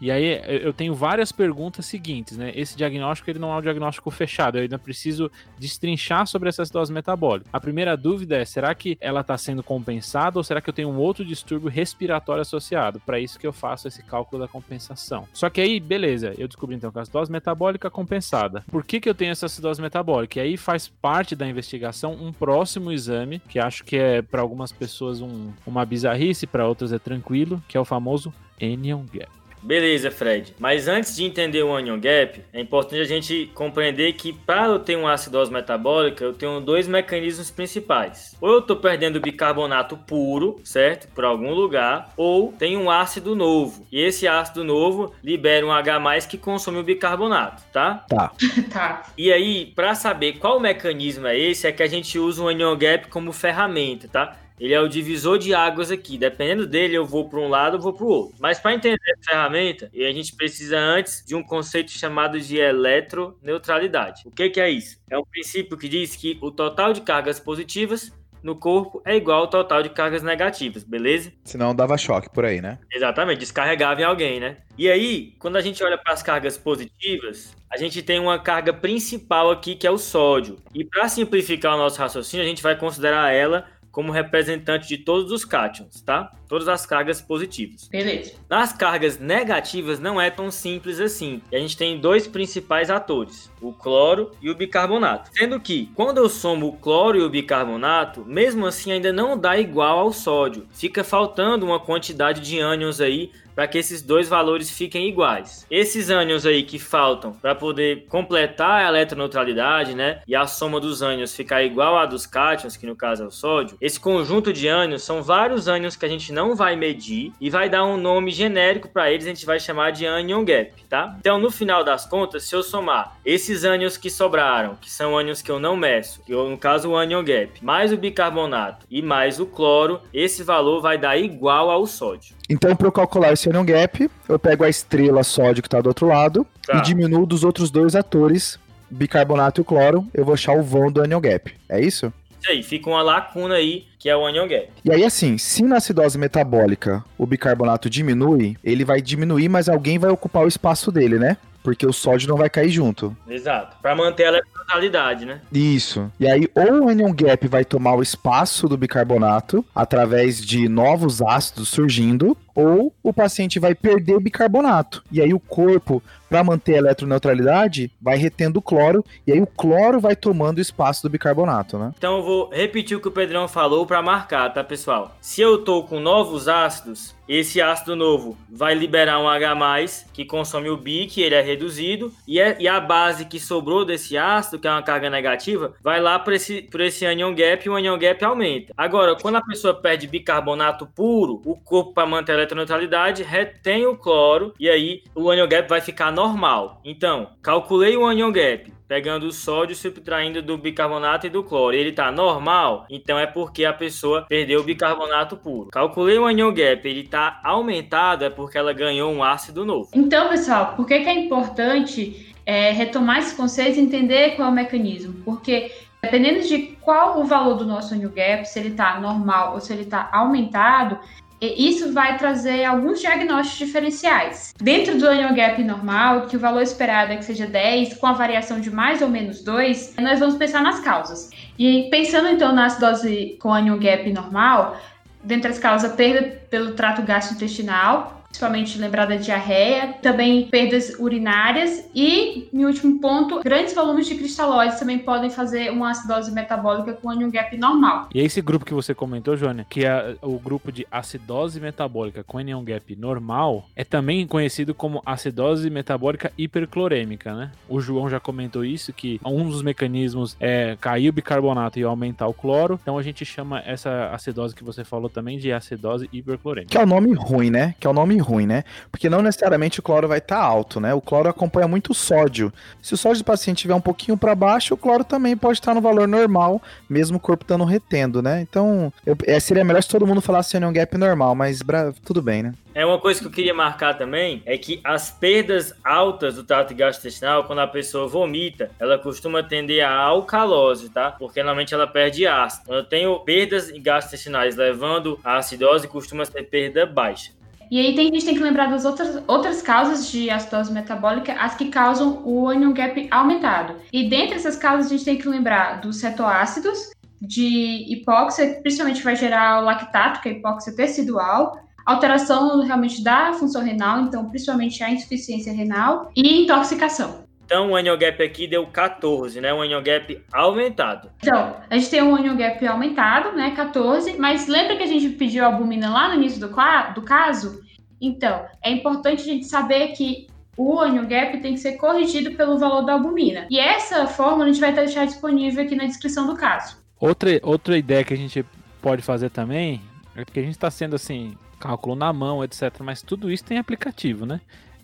[0.00, 2.52] E aí eu tenho várias perguntas seguintes, né?
[2.54, 6.92] Esse diagnóstico ele não é um diagnóstico fechado, eu ainda preciso destrinchar sobre essa acidose
[6.92, 7.48] metabólica.
[7.52, 10.88] A primeira dúvida é: será que ela está sendo compensada ou será que eu tenho
[10.88, 13.00] um outro distúrbio respiratório associado?
[13.00, 15.28] Para isso que eu faço esse cálculo da compensação.
[15.32, 18.64] Só que aí, beleza, eu descobri então que a acidose metabólica compensada.
[18.70, 20.38] Por que, que eu tenho essa acidose metabólica?
[20.38, 24.72] E aí faz parte da investigação um próximo exame, que acho que é para algumas
[24.72, 29.39] pessoas um, uma bizarrice, para outras é tranquilo, que é o famoso Anion Gap.
[29.62, 30.54] Beleza, Fred.
[30.58, 34.78] Mas antes de entender o anion gap, é importante a gente compreender que para eu
[34.78, 38.36] ter uma acidose metabólica, eu tenho dois mecanismos principais.
[38.40, 41.08] Ou eu estou perdendo bicarbonato puro, certo?
[41.14, 43.86] Por algum lugar, ou tem um ácido novo.
[43.92, 48.04] E esse ácido novo libera um H+ que consome o bicarbonato, tá?
[48.08, 48.32] Tá.
[48.72, 49.02] tá.
[49.16, 52.76] E aí, para saber qual mecanismo é esse, é que a gente usa o anion
[52.76, 54.36] gap como ferramenta, tá?
[54.60, 56.18] Ele é o divisor de águas aqui.
[56.18, 58.36] Dependendo dele, eu vou para um lado ou vou para o outro.
[58.38, 64.22] Mas para entender a ferramenta, a gente precisa antes de um conceito chamado de eletroneutralidade.
[64.26, 64.98] O que, que é isso?
[65.10, 69.40] É um princípio que diz que o total de cargas positivas no corpo é igual
[69.40, 71.32] ao total de cargas negativas, beleza?
[71.44, 72.78] Senão dava choque por aí, né?
[72.92, 74.58] Exatamente, descarregava em alguém, né?
[74.78, 78.72] E aí, quando a gente olha para as cargas positivas, a gente tem uma carga
[78.72, 80.56] principal aqui que é o sódio.
[80.74, 85.30] E para simplificar o nosso raciocínio, a gente vai considerar ela como representante de todos
[85.32, 86.32] os cátions, tá?
[86.50, 87.86] Todas as cargas positivas.
[87.86, 88.32] Beleza.
[88.48, 91.40] Nas cargas negativas não é tão simples assim.
[91.52, 95.30] E a gente tem dois principais atores, o cloro e o bicarbonato.
[95.32, 99.56] Sendo que, quando eu somo o cloro e o bicarbonato, mesmo assim ainda não dá
[99.56, 100.66] igual ao sódio.
[100.72, 105.66] Fica faltando uma quantidade de ânions aí para que esses dois valores fiquem iguais.
[105.70, 111.02] Esses ânions aí que faltam para poder completar a eletroneutralidade, né, e a soma dos
[111.02, 114.66] ânions ficar igual à dos cátions, que no caso é o sódio, esse conjunto de
[114.66, 118.30] ânions são vários ânions que a gente não vai medir e vai dar um nome
[118.30, 121.16] genérico para eles, a gente vai chamar de anion gap, tá?
[121.20, 125.40] Então, no final das contas, se eu somar esses ânions que sobraram, que são ânions
[125.42, 129.00] que eu não meço, que eu, no caso o anion gap, mais o bicarbonato e
[129.02, 132.34] mais o cloro, esse valor vai dar igual ao sódio.
[132.48, 135.88] Então, para eu calcular esse anion gap, eu pego a estrela sódio que está do
[135.88, 136.78] outro lado Tá.
[136.78, 138.58] e diminuo dos outros dois atores,
[138.90, 141.52] bicarbonato e o cloro, eu vou achar o vão do anion gap.
[141.68, 142.12] É isso?
[142.40, 144.68] Isso aí, fica uma lacuna aí, que é o anion gap.
[144.82, 149.98] E aí, assim, se na acidose metabólica o bicarbonato diminui, ele vai diminuir, mas alguém
[149.98, 151.36] vai ocupar o espaço dele, né?
[151.62, 153.14] Porque o sódio não vai cair junto.
[153.28, 153.76] Exato.
[153.82, 155.42] Para manter a eletroneutralidade, né?
[155.52, 156.10] Isso.
[156.18, 161.20] E aí, ou o anion gap vai tomar o espaço do bicarbonato através de novos
[161.20, 165.02] ácidos surgindo, ou o paciente vai perder bicarbonato.
[165.10, 169.46] E aí, o corpo, para manter a eletroneutralidade, vai retendo o cloro, e aí o
[169.46, 171.92] cloro vai tomando o espaço do bicarbonato, né?
[171.98, 175.16] Então eu vou repetir o que o Pedrão falou para marcar, tá, pessoal?
[175.20, 180.68] Se eu tô com novos ácidos, esse ácido novo vai liberar um H+, que consome
[180.68, 184.58] o bi, que ele é reduzido, e, é- e a base que sobrou desse ácido,
[184.58, 187.76] que é uma carga negativa, vai lá para esse, por esse anion gap e o
[187.76, 188.72] anion gap aumenta.
[188.76, 193.96] Agora, quando a pessoa perde bicarbonato puro, o corpo, para manter a eletroneutralidade, retém o
[193.96, 196.80] cloro, e aí o anion gap vai ficar normal.
[196.84, 201.92] Então, calculei o anion gap, pegando o sódio subtraindo do bicarbonato e do cloro, ele
[201.92, 205.70] tá normal, então é porque a pessoa perdeu o bicarbonato puro.
[205.70, 209.90] Calculei o anion gap, ele tá aumentado, é porque ela ganhou um ácido novo.
[209.94, 214.50] Então, pessoal, por que, que é importante é, retomar esses conceitos e entender qual é
[214.50, 215.14] o mecanismo?
[215.24, 215.70] Porque
[216.02, 219.72] dependendo de qual o valor do nosso anion gap, se ele está normal ou se
[219.72, 220.98] ele está aumentado,
[221.40, 224.54] isso vai trazer alguns diagnósticos diferenciais.
[224.60, 228.12] Dentro do anion gap normal, que o valor esperado é que seja 10, com a
[228.12, 231.30] variação de mais ou menos 2, nós vamos pensar nas causas.
[231.58, 234.76] E pensando então na acidose com anion gap normal,
[235.22, 242.48] dentre as causas, perda pelo trato gastrointestinal, principalmente lembrada da diarreia, também perdas urinárias e,
[242.52, 247.28] em último ponto, grandes volumes de cristalóides também podem fazer uma acidose metabólica com anion
[247.28, 248.08] gap normal.
[248.14, 252.38] E esse grupo que você comentou, Joânia, que é o grupo de acidose metabólica com
[252.38, 257.50] anion gap normal, é também conhecido como acidose metabólica hiperclorêmica, né?
[257.68, 262.28] O João já comentou isso, que um dos mecanismos é cair o bicarbonato e aumentar
[262.28, 266.70] o cloro, então a gente chama essa acidose que você falou também de acidose hiperclorêmica.
[266.70, 267.74] Que é o nome ruim, né?
[267.80, 268.64] Que é o nome ruim, né?
[268.90, 270.94] Porque não necessariamente o cloro vai estar alto, né?
[270.94, 272.52] O cloro acompanha muito o sódio.
[272.82, 275.74] Se o sódio do paciente estiver um pouquinho para baixo, o cloro também pode estar
[275.74, 278.40] no valor normal, mesmo o corpo estando retendo, né?
[278.40, 281.60] Então, eu- é, seria melhor se todo mundo falasse anion gap normal, mas
[282.04, 282.54] tudo bem, né?
[282.72, 286.72] É uma coisa que eu queria marcar também é que as perdas altas do trato
[286.72, 291.10] gastrointestinal, quando a pessoa vomita, ela costuma tender a alcalose, tá?
[291.10, 292.66] Porque normalmente ela perde ácido.
[292.66, 297.32] Quando eu tenho perdas gastrointestinais levando a acidose, costuma ser perda baixa.
[297.70, 301.34] E aí tem, a gente tem que lembrar das outras, outras causas de acidose metabólica,
[301.34, 303.76] as que causam o anion gap aumentado.
[303.92, 309.14] E dentre essas causas, a gente tem que lembrar dos cetoácidos, de hipóxia, principalmente vai
[309.14, 314.82] gerar o lactato, que é a hipóxia tecidual, alteração realmente da função renal, então principalmente
[314.82, 317.29] a insuficiência renal e intoxicação.
[317.50, 319.52] Então o annual gap aqui deu 14, né?
[319.52, 321.10] Um annual gap aumentado.
[321.20, 323.50] Então, a gente tem um annual gap aumentado, né?
[323.56, 326.46] 14, mas lembra que a gente pediu a albumina lá no início do,
[326.94, 327.60] do caso?
[328.00, 332.56] Então, é importante a gente saber que o annual gap tem que ser corrigido pelo
[332.56, 333.48] valor da albumina.
[333.50, 336.76] E essa fórmula a gente vai deixar disponível aqui na descrição do caso.
[337.00, 338.46] Outra, outra ideia que a gente
[338.80, 339.82] pode fazer também
[340.14, 342.72] é que a gente está sendo assim, cálculo na mão, etc.
[342.78, 344.40] Mas tudo isso tem aplicativo, né?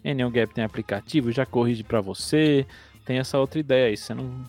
[0.07, 2.65] Enion Gap tem aplicativo, já corrige para você.
[3.05, 3.97] Tem essa outra ideia aí.
[3.97, 4.45] Você não,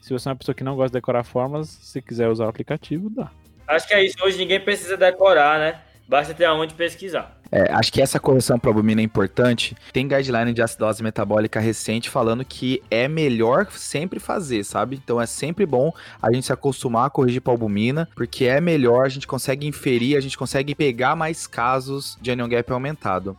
[0.00, 2.48] se você é uma pessoa que não gosta de decorar fórmulas, se quiser usar o
[2.48, 3.30] aplicativo, dá.
[3.68, 4.16] Acho que é isso.
[4.22, 5.80] Hoje ninguém precisa decorar, né?
[6.08, 7.36] Basta ter aonde pesquisar.
[7.50, 9.76] É, acho que essa correção para albumina é importante.
[9.92, 14.96] Tem guideline de acidose metabólica recente falando que é melhor sempre fazer, sabe?
[14.96, 19.06] Então é sempre bom a gente se acostumar a corrigir para albumina, porque é melhor,
[19.06, 23.36] a gente consegue inferir, a gente consegue pegar mais casos de anion gap aumentado.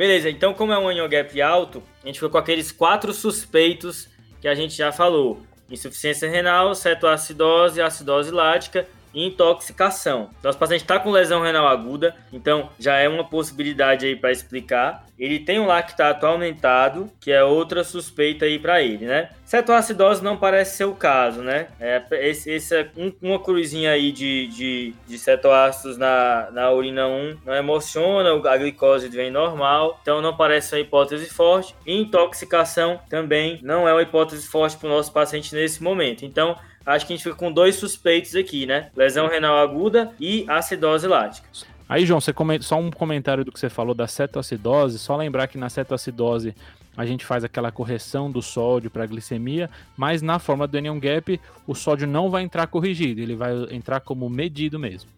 [0.00, 4.08] Beleza, então como é um anion gap alto, a gente ficou com aqueles quatro suspeitos
[4.40, 5.42] que a gente já falou.
[5.70, 10.30] Insuficiência renal, cetoacidose, acidose lática intoxicação.
[10.42, 15.06] Nosso paciente está com lesão renal aguda, então já é uma possibilidade aí para explicar.
[15.18, 19.30] Ele tem um lactato aumentado, que é outra suspeita aí para ele, né?
[19.50, 21.66] Cetoacidose não parece ser o caso, né?
[21.80, 27.08] É, esse, esse é um, uma cruzinha aí de, de, de cetoácidos na, na urina
[27.08, 31.74] 1 não emociona, a glicose vem normal, então não parece uma hipótese forte.
[31.84, 36.24] Intoxicação também não é uma hipótese forte para o nosso paciente nesse momento.
[36.24, 38.88] Então, acho que a gente fica com dois suspeitos aqui, né?
[38.94, 41.48] Lesão renal aguda e acidose lática.
[41.88, 44.96] Aí, João, você comenta, só um comentário do que você falou da cetoacidose.
[44.96, 46.54] Só lembrar que na cetoacidose
[46.96, 51.40] a gente faz aquela correção do sódio para glicemia, mas na forma do anion gap
[51.66, 55.10] o sódio não vai entrar corrigido, ele vai entrar como medido mesmo.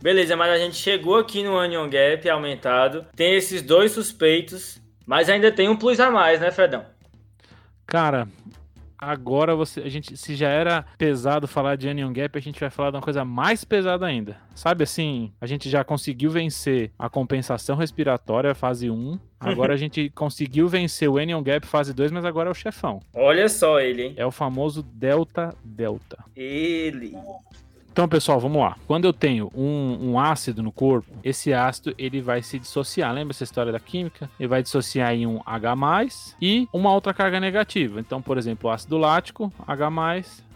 [0.00, 5.28] Beleza, mas a gente chegou aqui no anion gap aumentado, tem esses dois suspeitos, mas
[5.28, 6.86] ainda tem um plus a mais, né, Fredão?
[7.86, 8.26] Cara,
[9.00, 12.70] agora você, a gente, se já era pesado falar de Anion Gap, a gente vai
[12.70, 14.36] falar de uma coisa mais pesada ainda.
[14.54, 19.18] Sabe assim, a gente já conseguiu vencer a compensação respiratória fase 1.
[19.40, 23.00] Agora a gente conseguiu vencer o Anion Gap fase 2, mas agora é o chefão.
[23.14, 24.14] Olha só ele, hein?
[24.16, 26.22] É o famoso Delta Delta.
[26.36, 27.16] Ele.
[27.92, 28.76] Então, pessoal, vamos lá.
[28.86, 33.12] Quando eu tenho um, um, ácido no corpo, esse ácido ele vai se dissociar.
[33.12, 34.30] Lembra essa história da química?
[34.38, 35.76] Ele vai dissociar em um H+,
[36.40, 37.98] e uma outra carga negativa.
[37.98, 39.90] Então, por exemplo, o ácido lático, H+,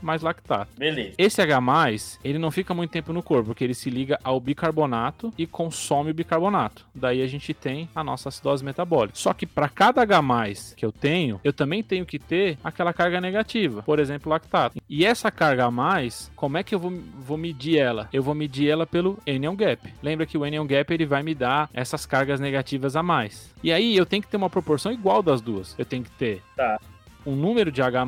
[0.04, 0.70] mais lactato.
[0.76, 1.14] Beleza.
[1.18, 5.32] Esse H+, ele não fica muito tempo no corpo, porque ele se liga ao bicarbonato
[5.36, 6.86] e consome o bicarbonato.
[6.94, 9.16] Daí a gente tem a nossa acidose metabólica.
[9.16, 13.20] Só que para cada H+, que eu tenho, eu também tenho que ter aquela carga
[13.20, 14.80] negativa, por exemplo, lactato.
[14.88, 18.08] E essa carga a mais, como é que eu vou, vou medir ela?
[18.12, 19.92] Eu vou medir ela pelo anion gap.
[20.02, 23.54] Lembra que o anion gap ele vai me dar essas cargas negativas a mais.
[23.62, 25.74] E aí eu tenho que ter uma proporção igual das duas.
[25.78, 26.78] Eu tenho que ter tá
[27.26, 28.04] um número de H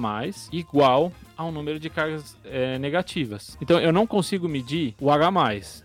[0.52, 3.56] igual a um número de cargas é, negativas.
[3.60, 5.30] Então eu não consigo medir o H,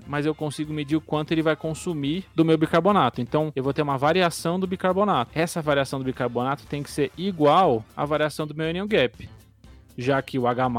[0.07, 3.21] mas eu consigo medir o quanto ele vai consumir do meu bicarbonato.
[3.21, 5.31] Então eu vou ter uma variação do bicarbonato.
[5.35, 9.29] Essa variação do bicarbonato tem que ser igual à variação do meu anion gap,
[9.97, 10.69] já que o H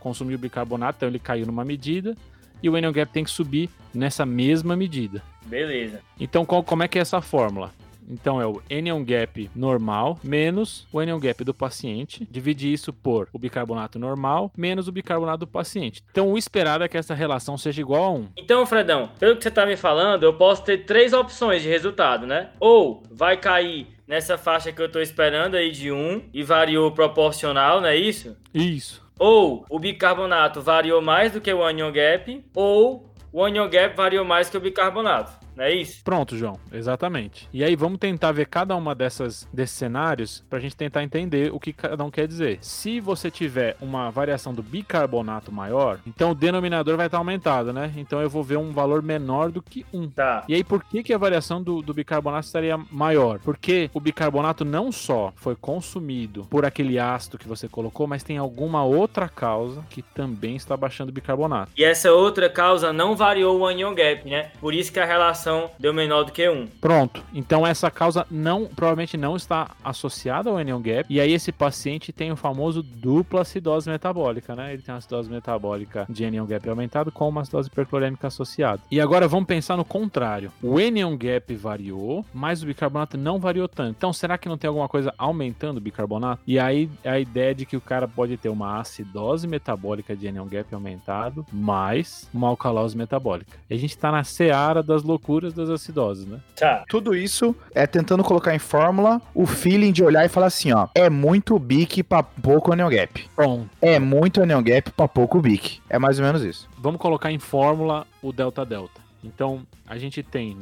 [0.00, 2.14] consumiu bicarbonato, então ele caiu numa medida.
[2.62, 5.22] E o anion gap tem que subir nessa mesma medida.
[5.44, 6.00] Beleza.
[6.18, 7.72] Então, qual, como é que é essa fórmula?
[8.08, 12.26] Então é o anion gap normal menos o anion gap do paciente.
[12.30, 16.02] Divide isso por o bicarbonato normal menos o bicarbonato do paciente.
[16.10, 18.28] Então o esperado é que essa relação seja igual a 1.
[18.36, 22.26] Então, Fredão, pelo que você está me falando, eu posso ter três opções de resultado,
[22.26, 22.50] né?
[22.60, 27.80] Ou vai cair nessa faixa que eu estou esperando aí de 1 e variou proporcional,
[27.80, 28.36] não é isso?
[28.52, 29.02] Isso.
[29.18, 34.24] Ou o bicarbonato variou mais do que o anion gap, ou o anion gap variou
[34.24, 35.43] mais que o bicarbonato.
[35.56, 36.02] Não é isso?
[36.02, 37.48] Pronto, João, exatamente.
[37.52, 41.52] E aí vamos tentar ver cada uma dessas desses cenários para a gente tentar entender
[41.52, 42.58] o que cada um quer dizer.
[42.60, 47.92] Se você tiver uma variação do bicarbonato maior, então o denominador vai estar aumentado, né?
[47.96, 50.10] Então eu vou ver um valor menor do que 1.
[50.10, 50.44] Tá.
[50.48, 53.38] E aí por que, que a variação do, do bicarbonato estaria maior?
[53.38, 58.38] Porque o bicarbonato não só foi consumido por aquele ácido que você colocou, mas tem
[58.38, 61.72] alguma outra causa que também está baixando o bicarbonato.
[61.76, 64.50] E essa outra causa não variou o anion gap, né?
[64.60, 65.43] Por isso que a relação
[65.78, 66.66] deu menor do que 1.
[66.80, 67.22] Pronto.
[67.32, 71.06] Então essa causa não provavelmente não está associada ao anion gap.
[71.08, 74.72] E aí esse paciente tem o famoso dupla acidose metabólica, né?
[74.72, 78.80] Ele tem uma acidose metabólica de anion gap aumentado com uma acidose hiperclorêmica associada.
[78.90, 80.50] E agora vamos pensar no contrário.
[80.62, 83.96] O anion gap variou, mas o bicarbonato não variou tanto.
[83.96, 86.42] Então será que não tem alguma coisa aumentando o bicarbonato?
[86.46, 90.46] E aí a ideia de que o cara pode ter uma acidose metabólica de anion
[90.46, 93.58] gap aumentado, mais uma alcalose metabólica.
[93.68, 96.38] E a gente tá na seara das loucuras das acidoses, né?
[96.54, 96.84] Tá.
[96.88, 100.88] Tudo isso é tentando colocar em fórmula o feeling de olhar e falar assim, ó,
[100.94, 103.28] é muito bic pra pouco anion gap.
[103.36, 105.80] Bom, É muito anion gap pra pouco bic.
[105.90, 106.68] É mais ou menos isso.
[106.78, 109.00] vamos colocar em fórmula o delta delta.
[109.22, 110.56] Então, a gente tem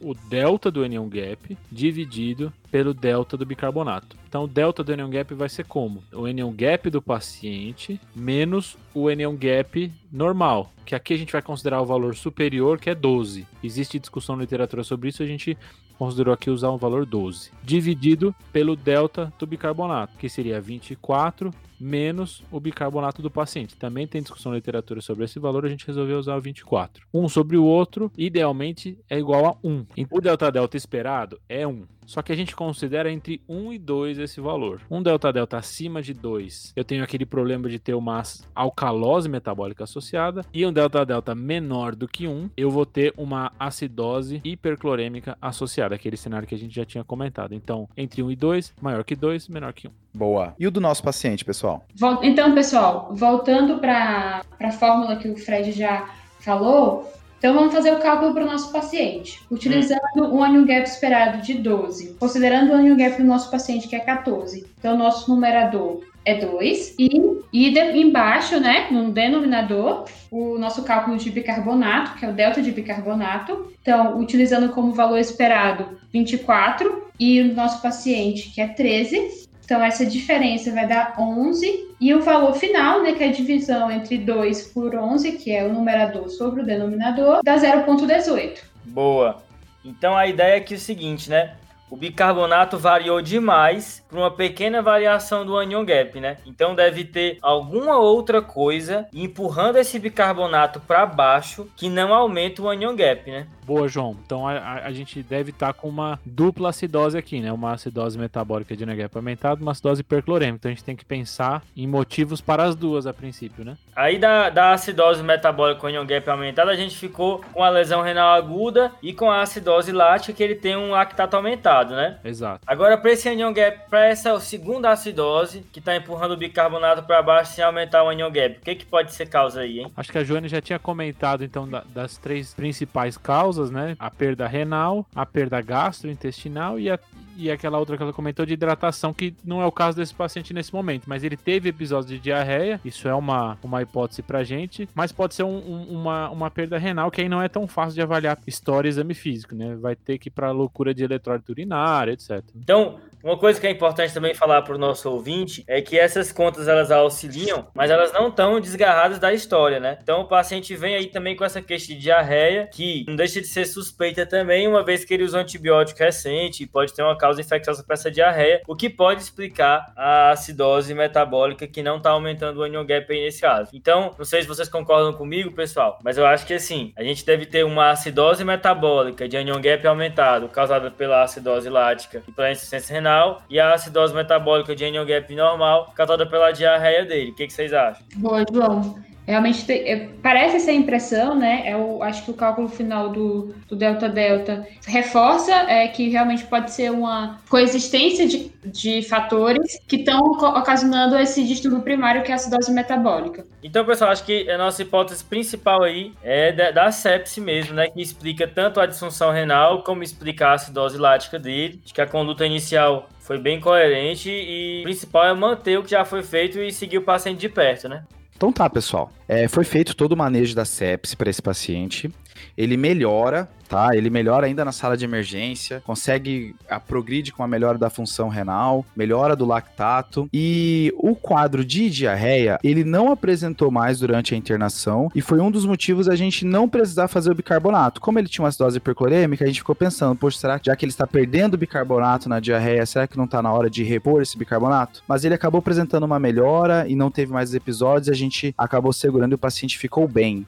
[0.00, 4.16] o delta do anion gap dividido pelo delta do bicarbonato.
[4.28, 6.02] Então, o delta do anion gap vai ser como?
[6.12, 11.42] O anion gap do paciente menos o anion gap normal, que aqui a gente vai
[11.42, 13.46] considerar o valor superior, que é 12.
[13.62, 15.56] Existe discussão na literatura sobre isso, a gente
[15.98, 21.50] considerou aqui usar um valor 12, dividido pelo delta do bicarbonato, que seria 24
[21.80, 23.76] menos o bicarbonato do paciente.
[23.76, 27.06] Também tem discussão na literatura sobre esse valor, a gente resolveu usar o 24.
[27.12, 29.86] Um sobre o outro, idealmente, é igual a 1.
[30.10, 31.84] O delta delta esperado é 1.
[32.06, 34.80] Só que a gente considera entre 1 e 2 esse valor.
[34.88, 38.22] Um delta delta acima de 2, eu tenho aquele problema de ter uma
[38.54, 40.42] alcalose metabólica associada.
[40.54, 45.96] E um delta delta menor do que 1, eu vou ter uma acidose hiperclorêmica associada,
[45.96, 47.54] aquele cenário que a gente já tinha comentado.
[47.54, 49.90] Então, entre 1 e 2, maior que 2, menor que 1.
[50.14, 50.54] Boa.
[50.58, 51.65] E o do nosso paciente, pessoal?
[51.94, 56.08] Vol- Então, pessoal, voltando para a fórmula que o Fred já
[56.40, 59.40] falou, então vamos fazer o cálculo para o nosso paciente.
[59.50, 60.00] Utilizando
[60.32, 64.00] um anion gap esperado de 12, considerando o anion gap do nosso paciente que é
[64.00, 64.66] 14.
[64.78, 67.08] Então, o nosso numerador é 2 e,
[67.52, 72.60] e de- embaixo, né, no denominador, o nosso cálculo de bicarbonato, que é o delta
[72.60, 73.72] de bicarbonato.
[73.80, 80.06] Então, utilizando como valor esperado 24 e o nosso paciente que é 13, então, essa
[80.06, 81.96] diferença vai dar 11.
[82.00, 85.64] E o valor final, né, que é a divisão entre 2 por 11, que é
[85.64, 88.60] o numerador sobre o denominador, dá 0,18.
[88.84, 89.42] Boa.
[89.84, 91.56] Então a ideia é que é o seguinte, né?
[91.90, 96.36] O bicarbonato variou demais para uma pequena variação do anion gap, né?
[96.46, 102.68] Então deve ter alguma outra coisa empurrando esse bicarbonato para baixo que não aumenta o
[102.68, 103.46] anion gap, né?
[103.66, 104.16] Boa, João.
[104.24, 107.52] Então a, a- gente deve estar com uma dupla acidose aqui, né?
[107.52, 110.56] Uma acidose metabólica de NGAP aumentada, uma acidose hiperclorêmica.
[110.56, 113.76] Então a gente tem que pensar em motivos para as duas a princípio, né?
[113.94, 118.02] Aí da, da acidose metabólica com anion gap aumentado, a gente ficou com a lesão
[118.02, 122.18] renal aguda e com a acidose lática que ele tem um lactato aumentado, né?
[122.24, 122.60] Exato.
[122.66, 127.22] Agora, para esse anion gap, para essa segunda acidose, que está empurrando o bicarbonato para
[127.22, 129.92] baixo sem aumentar o anion gap, o que, que pode ser causa aí, hein?
[129.96, 133.96] Acho que a Joane já tinha comentado, então, da- das três principais causas, né?
[133.98, 136.98] A perda renal, a perda gastrointestinal e, a,
[137.36, 140.52] e aquela outra que ela comentou de hidratação, que não é o caso desse paciente
[140.54, 144.88] nesse momento, mas ele teve episódios de diarreia, isso é uma, uma hipótese pra gente,
[144.94, 147.94] mas pode ser um- um- uma, uma perda renal, que aí não é tão fácil
[147.94, 149.74] de avaliar história e exame físico, né?
[149.76, 152.42] Vai ter que ir pra loucura de eletrólito urinário, etc.
[152.54, 156.32] Então, uma coisa que é importante também falar para o nosso ouvinte é que essas
[156.32, 159.98] contas elas auxiliam, mas elas não estão desgarradas da história, né?
[160.02, 163.46] Então o paciente vem aí também com essa queixa de diarreia, que não deixa de
[163.46, 167.16] ser suspeita também, uma vez que ele usa um antibiótico recente e pode ter uma
[167.16, 172.10] causa infecciosa para essa diarreia, o que pode explicar a acidose metabólica que não está
[172.10, 173.70] aumentando o anion gap aí nesse caso.
[173.72, 177.24] Então, não sei se vocês concordam comigo, pessoal, mas eu acho que assim, a gente
[177.24, 182.50] deve ter uma acidose metabólica de anion gap aumentado, causada pela acidose lática e pela
[182.50, 183.05] insuficiência renal,
[183.48, 187.30] e a acidose metabólica de anion gap normal, causada pela diarreia dele.
[187.30, 188.04] O que, que vocês acham?
[188.16, 189.05] Boa, João.
[189.26, 191.64] Realmente te- é, parece essa impressão, né?
[191.66, 196.90] Eu acho que o cálculo final do, do delta-delta reforça é, que realmente pode ser
[196.92, 202.72] uma coexistência de, de fatores que estão ocasionando esse distúrbio primário que é a acidose
[202.72, 203.44] metabólica.
[203.62, 207.88] Então, pessoal, acho que a nossa hipótese principal aí é da, da sepse mesmo, né?
[207.88, 211.80] Que explica tanto a disfunção renal como explica a acidose lática dele.
[211.92, 216.04] Que a conduta inicial foi bem coerente e o principal é manter o que já
[216.04, 218.04] foi feito e seguir o paciente de perto, né?
[218.36, 219.10] Então tá, pessoal.
[219.26, 222.12] É, foi feito todo o manejo da sepse para esse paciente.
[222.56, 223.96] Ele melhora, tá?
[223.96, 228.28] Ele melhora ainda na sala de emergência, consegue a progride com a melhora da função
[228.28, 234.36] renal, melhora do lactato e o quadro de diarreia, ele não apresentou mais durante a
[234.36, 238.00] internação e foi um dos motivos a gente não precisar fazer o bicarbonato.
[238.00, 240.84] Como ele tinha uma acidose hiperclorêmica, a gente ficou pensando, poxa, será que já que
[240.84, 244.36] ele está perdendo bicarbonato na diarreia, será que não está na hora de repor esse
[244.36, 245.02] bicarbonato?
[245.06, 249.32] Mas ele acabou apresentando uma melhora e não teve mais episódios, a gente acabou segurando
[249.32, 250.46] e o paciente ficou bem,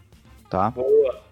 [0.49, 0.70] tá?
[0.70, 1.28] Boa.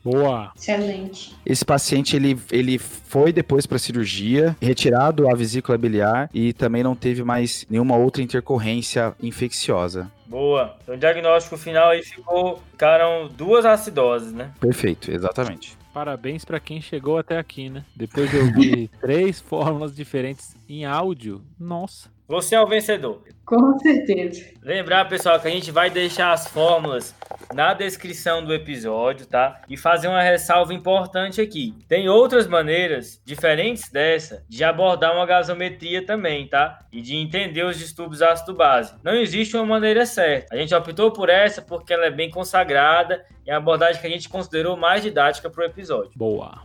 [0.57, 1.35] Excelente.
[1.45, 6.95] Esse paciente ele, ele foi depois para cirurgia, retirado a vesícula biliar e também não
[6.95, 10.11] teve mais nenhuma outra intercorrência infecciosa.
[10.27, 10.77] Boa.
[10.83, 12.63] Então o diagnóstico final aí ficou.
[12.73, 14.53] Ficaram duas acidoses, né?
[14.61, 15.77] Perfeito, exatamente.
[15.95, 17.83] Parabéns pra quem chegou até aqui, né?
[17.95, 21.43] Depois de ouvir três fórmulas diferentes em áudio.
[21.59, 22.11] Nossa.
[22.29, 23.23] Você é o vencedor.
[23.47, 24.45] Com certeza.
[24.61, 27.15] Lembrar, pessoal, que a gente vai deixar as fórmulas
[27.55, 29.61] na descrição do episódio, tá?
[29.69, 31.73] E fazer uma ressalva importante aqui.
[31.89, 36.81] Tem outras maneiras diferentes dessa de abordar uma gasometria também, tá?
[36.93, 38.95] E de entender os distúrbios ácido-base.
[39.05, 40.57] Não existe uma maneira certa.
[40.57, 44.09] A gente optou por essa porque ela é bem consagrada e é a abordagem que
[44.09, 46.11] a gente considerou mais didática para o episódio.
[46.17, 46.63] Boa.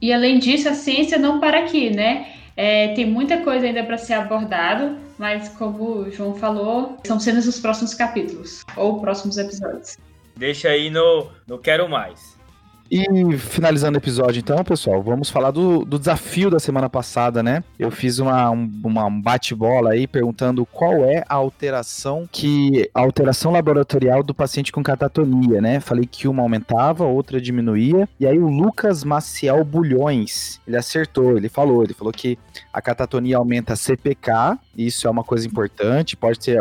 [0.00, 2.28] E além disso, a ciência não para aqui, né?
[2.56, 7.44] É, tem muita coisa ainda para ser abordado, mas como o João falou, são cenas
[7.44, 9.96] dos próximos capítulos ou próximos episódios.
[10.36, 12.34] Deixa aí no, no Quero Mais.
[12.90, 17.64] E finalizando o episódio, então, pessoal, vamos falar do, do desafio da semana passada, né?
[17.78, 23.00] Eu fiz uma, um, uma, um bate-bola aí perguntando qual é a alteração que a
[23.00, 25.80] alteração laboratorial do paciente com catatonia, né?
[25.80, 28.08] Falei que uma aumentava, outra diminuía.
[28.20, 32.38] E aí o Lucas Maciel Bulhões, ele acertou, ele falou, ele falou que
[32.74, 36.60] a catatonia aumenta CPK, isso é uma coisa importante, pode ter,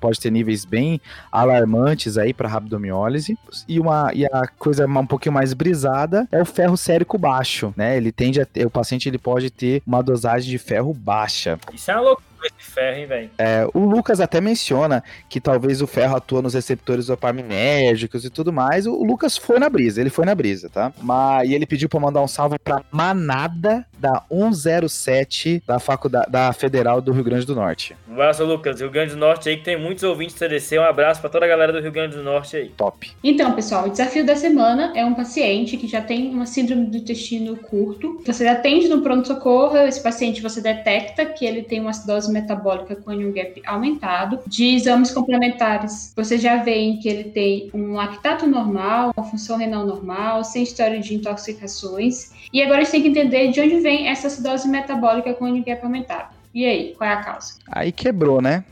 [0.00, 3.38] pode ter níveis bem alarmantes aí para rabdomiólise.
[3.68, 7.96] E, uma, e a coisa um pouquinho mais brisada é o ferro sérico baixo, né?
[7.96, 11.60] Ele tende a ter, o paciente ele pode ter uma dosagem de ferro baixa.
[11.72, 13.30] Isso é uma loucura esse ferro, hein, velho?
[13.38, 18.52] É, o Lucas até menciona que talvez o ferro atua nos receptores dopaminérgicos e tudo
[18.52, 18.86] mais.
[18.86, 20.92] O Lucas foi na brisa, ele foi na brisa, tá?
[21.00, 26.52] Mas, e ele pediu pra mandar um salve pra Manada da 107 da Faculdade da
[26.52, 27.96] Federal do Rio Grande do Norte.
[28.08, 28.80] Um abraço, Lucas.
[28.80, 30.78] Rio Grande do Norte aí, que tem muitos ouvintes do CDC.
[30.78, 32.68] Um abraço pra toda a galera do Rio Grande do Norte aí.
[32.76, 33.10] Top.
[33.22, 36.96] Então, pessoal, o desafio da semana é um paciente que já tem uma síndrome do
[36.96, 38.22] intestino curto.
[38.24, 43.12] Você atende no pronto-socorro, esse paciente você detecta que ele tem uma acidose metabólica com
[43.12, 44.40] ion gap aumentado.
[44.46, 49.86] De exames complementares, você já vê que ele tem um lactato normal, uma função renal
[49.86, 52.30] normal, sem história de intoxicações.
[52.52, 56.34] E agora a gente tem que entender de onde vem essa acidose metabólica gap aumentado.
[56.52, 57.54] E aí, qual é a causa?
[57.70, 58.64] Aí quebrou, né?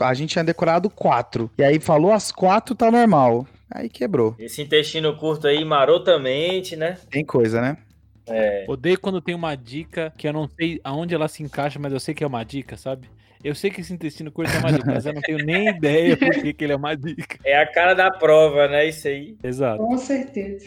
[0.00, 1.48] A gente tinha decorado quatro.
[1.56, 3.46] E aí falou as quatro tá normal.
[3.70, 4.34] Aí quebrou.
[4.36, 6.98] Esse intestino curto aí, marotamente, né?
[7.08, 7.76] Tem coisa, né?
[8.26, 8.64] É.
[8.66, 12.00] Odeio quando tem uma dica que eu não sei aonde ela se encaixa, mas eu
[12.00, 13.08] sei que é uma dica, sabe?
[13.44, 16.16] Eu sei que esse intestino curto é uma dica, mas eu não tenho nem ideia
[16.16, 17.38] por que, que ele é uma dica.
[17.44, 18.88] É a cara da prova, né?
[18.88, 19.36] Isso aí.
[19.44, 19.78] Exato.
[19.78, 20.66] Com certeza.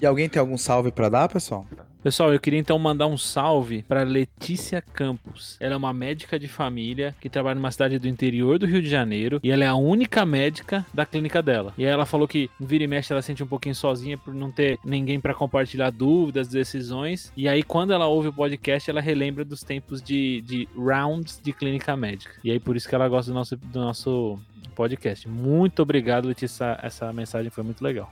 [0.00, 1.66] E alguém tem algum salve para dar, pessoal?
[2.02, 5.58] Pessoal, eu queria então mandar um salve para Letícia Campos.
[5.60, 8.88] Ela é uma médica de família que trabalha numa cidade do interior do Rio de
[8.88, 11.74] Janeiro e ela é a única médica da clínica dela.
[11.76, 14.78] E ela falou que vira e mexe ela sente um pouquinho sozinha por não ter
[14.82, 17.30] ninguém para compartilhar dúvidas, decisões.
[17.36, 21.52] E aí quando ela ouve o podcast, ela relembra dos tempos de, de rounds de
[21.52, 22.32] clínica médica.
[22.42, 24.38] E aí por isso que ela gosta do nosso, do nosso
[24.74, 25.28] podcast.
[25.28, 26.78] Muito obrigado, Letícia.
[26.82, 28.10] Essa mensagem foi muito legal.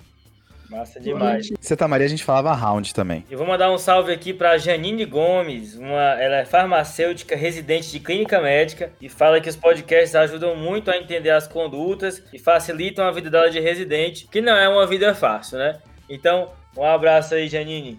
[0.69, 1.49] Massa demais.
[1.61, 3.25] Santa Maria a gente falava round também.
[3.31, 8.01] Eu vou mandar um salve aqui para Janine Gomes, uma, ela é farmacêutica residente de
[8.01, 13.07] clínica médica e fala que os podcasts ajudam muito a entender as condutas e facilitam
[13.07, 15.79] a vida dela de residente, que não é uma vida fácil, né?
[16.09, 17.99] Então, um abraço aí, Janine.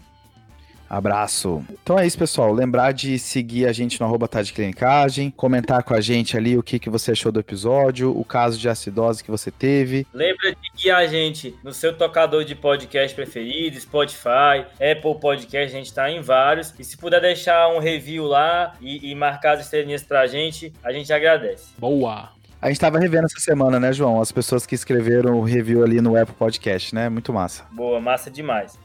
[0.90, 1.64] Abraço.
[1.84, 2.52] Então é isso, pessoal.
[2.52, 6.58] Lembrar de seguir a gente no arroba tá de clinicagem, comentar com a gente ali
[6.58, 10.08] o que, que você achou do episódio, o caso de acidose que você teve.
[10.14, 15.80] Lembra de guiar a gente no seu tocador de podcast preferido, Spotify, Apple Podcast, a
[15.80, 16.74] gente tá em vários.
[16.80, 20.92] E se puder deixar um review lá e, e marcar as estrelinhas pra gente, a
[20.92, 21.68] gente agradece.
[21.78, 22.30] Boa!
[22.62, 24.20] A gente tava revendo essa semana, né, João?
[24.20, 27.08] As pessoas que escreveram o review ali no Apple Podcast, né?
[27.08, 27.64] Muito massa.
[27.72, 28.78] Boa, massa demais.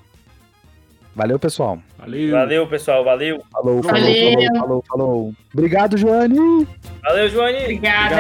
[1.14, 1.78] Valeu, pessoal.
[1.96, 2.30] Valeu.
[2.32, 3.04] Valeu, pessoal.
[3.04, 3.42] Valeu.
[3.52, 4.32] Falou, falou, Valeu.
[4.32, 5.34] falou, falou, falou.
[5.52, 6.66] Obrigado, Joane.
[7.02, 7.58] Valeu, Joane.
[7.58, 8.16] Obrigada.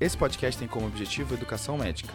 [0.00, 2.12] Esse podcast tem como objetivo educação médica.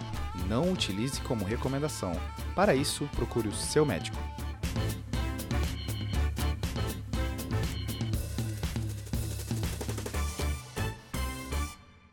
[0.48, 2.12] Não utilize como recomendação.
[2.54, 4.18] Para isso, procure o seu médico.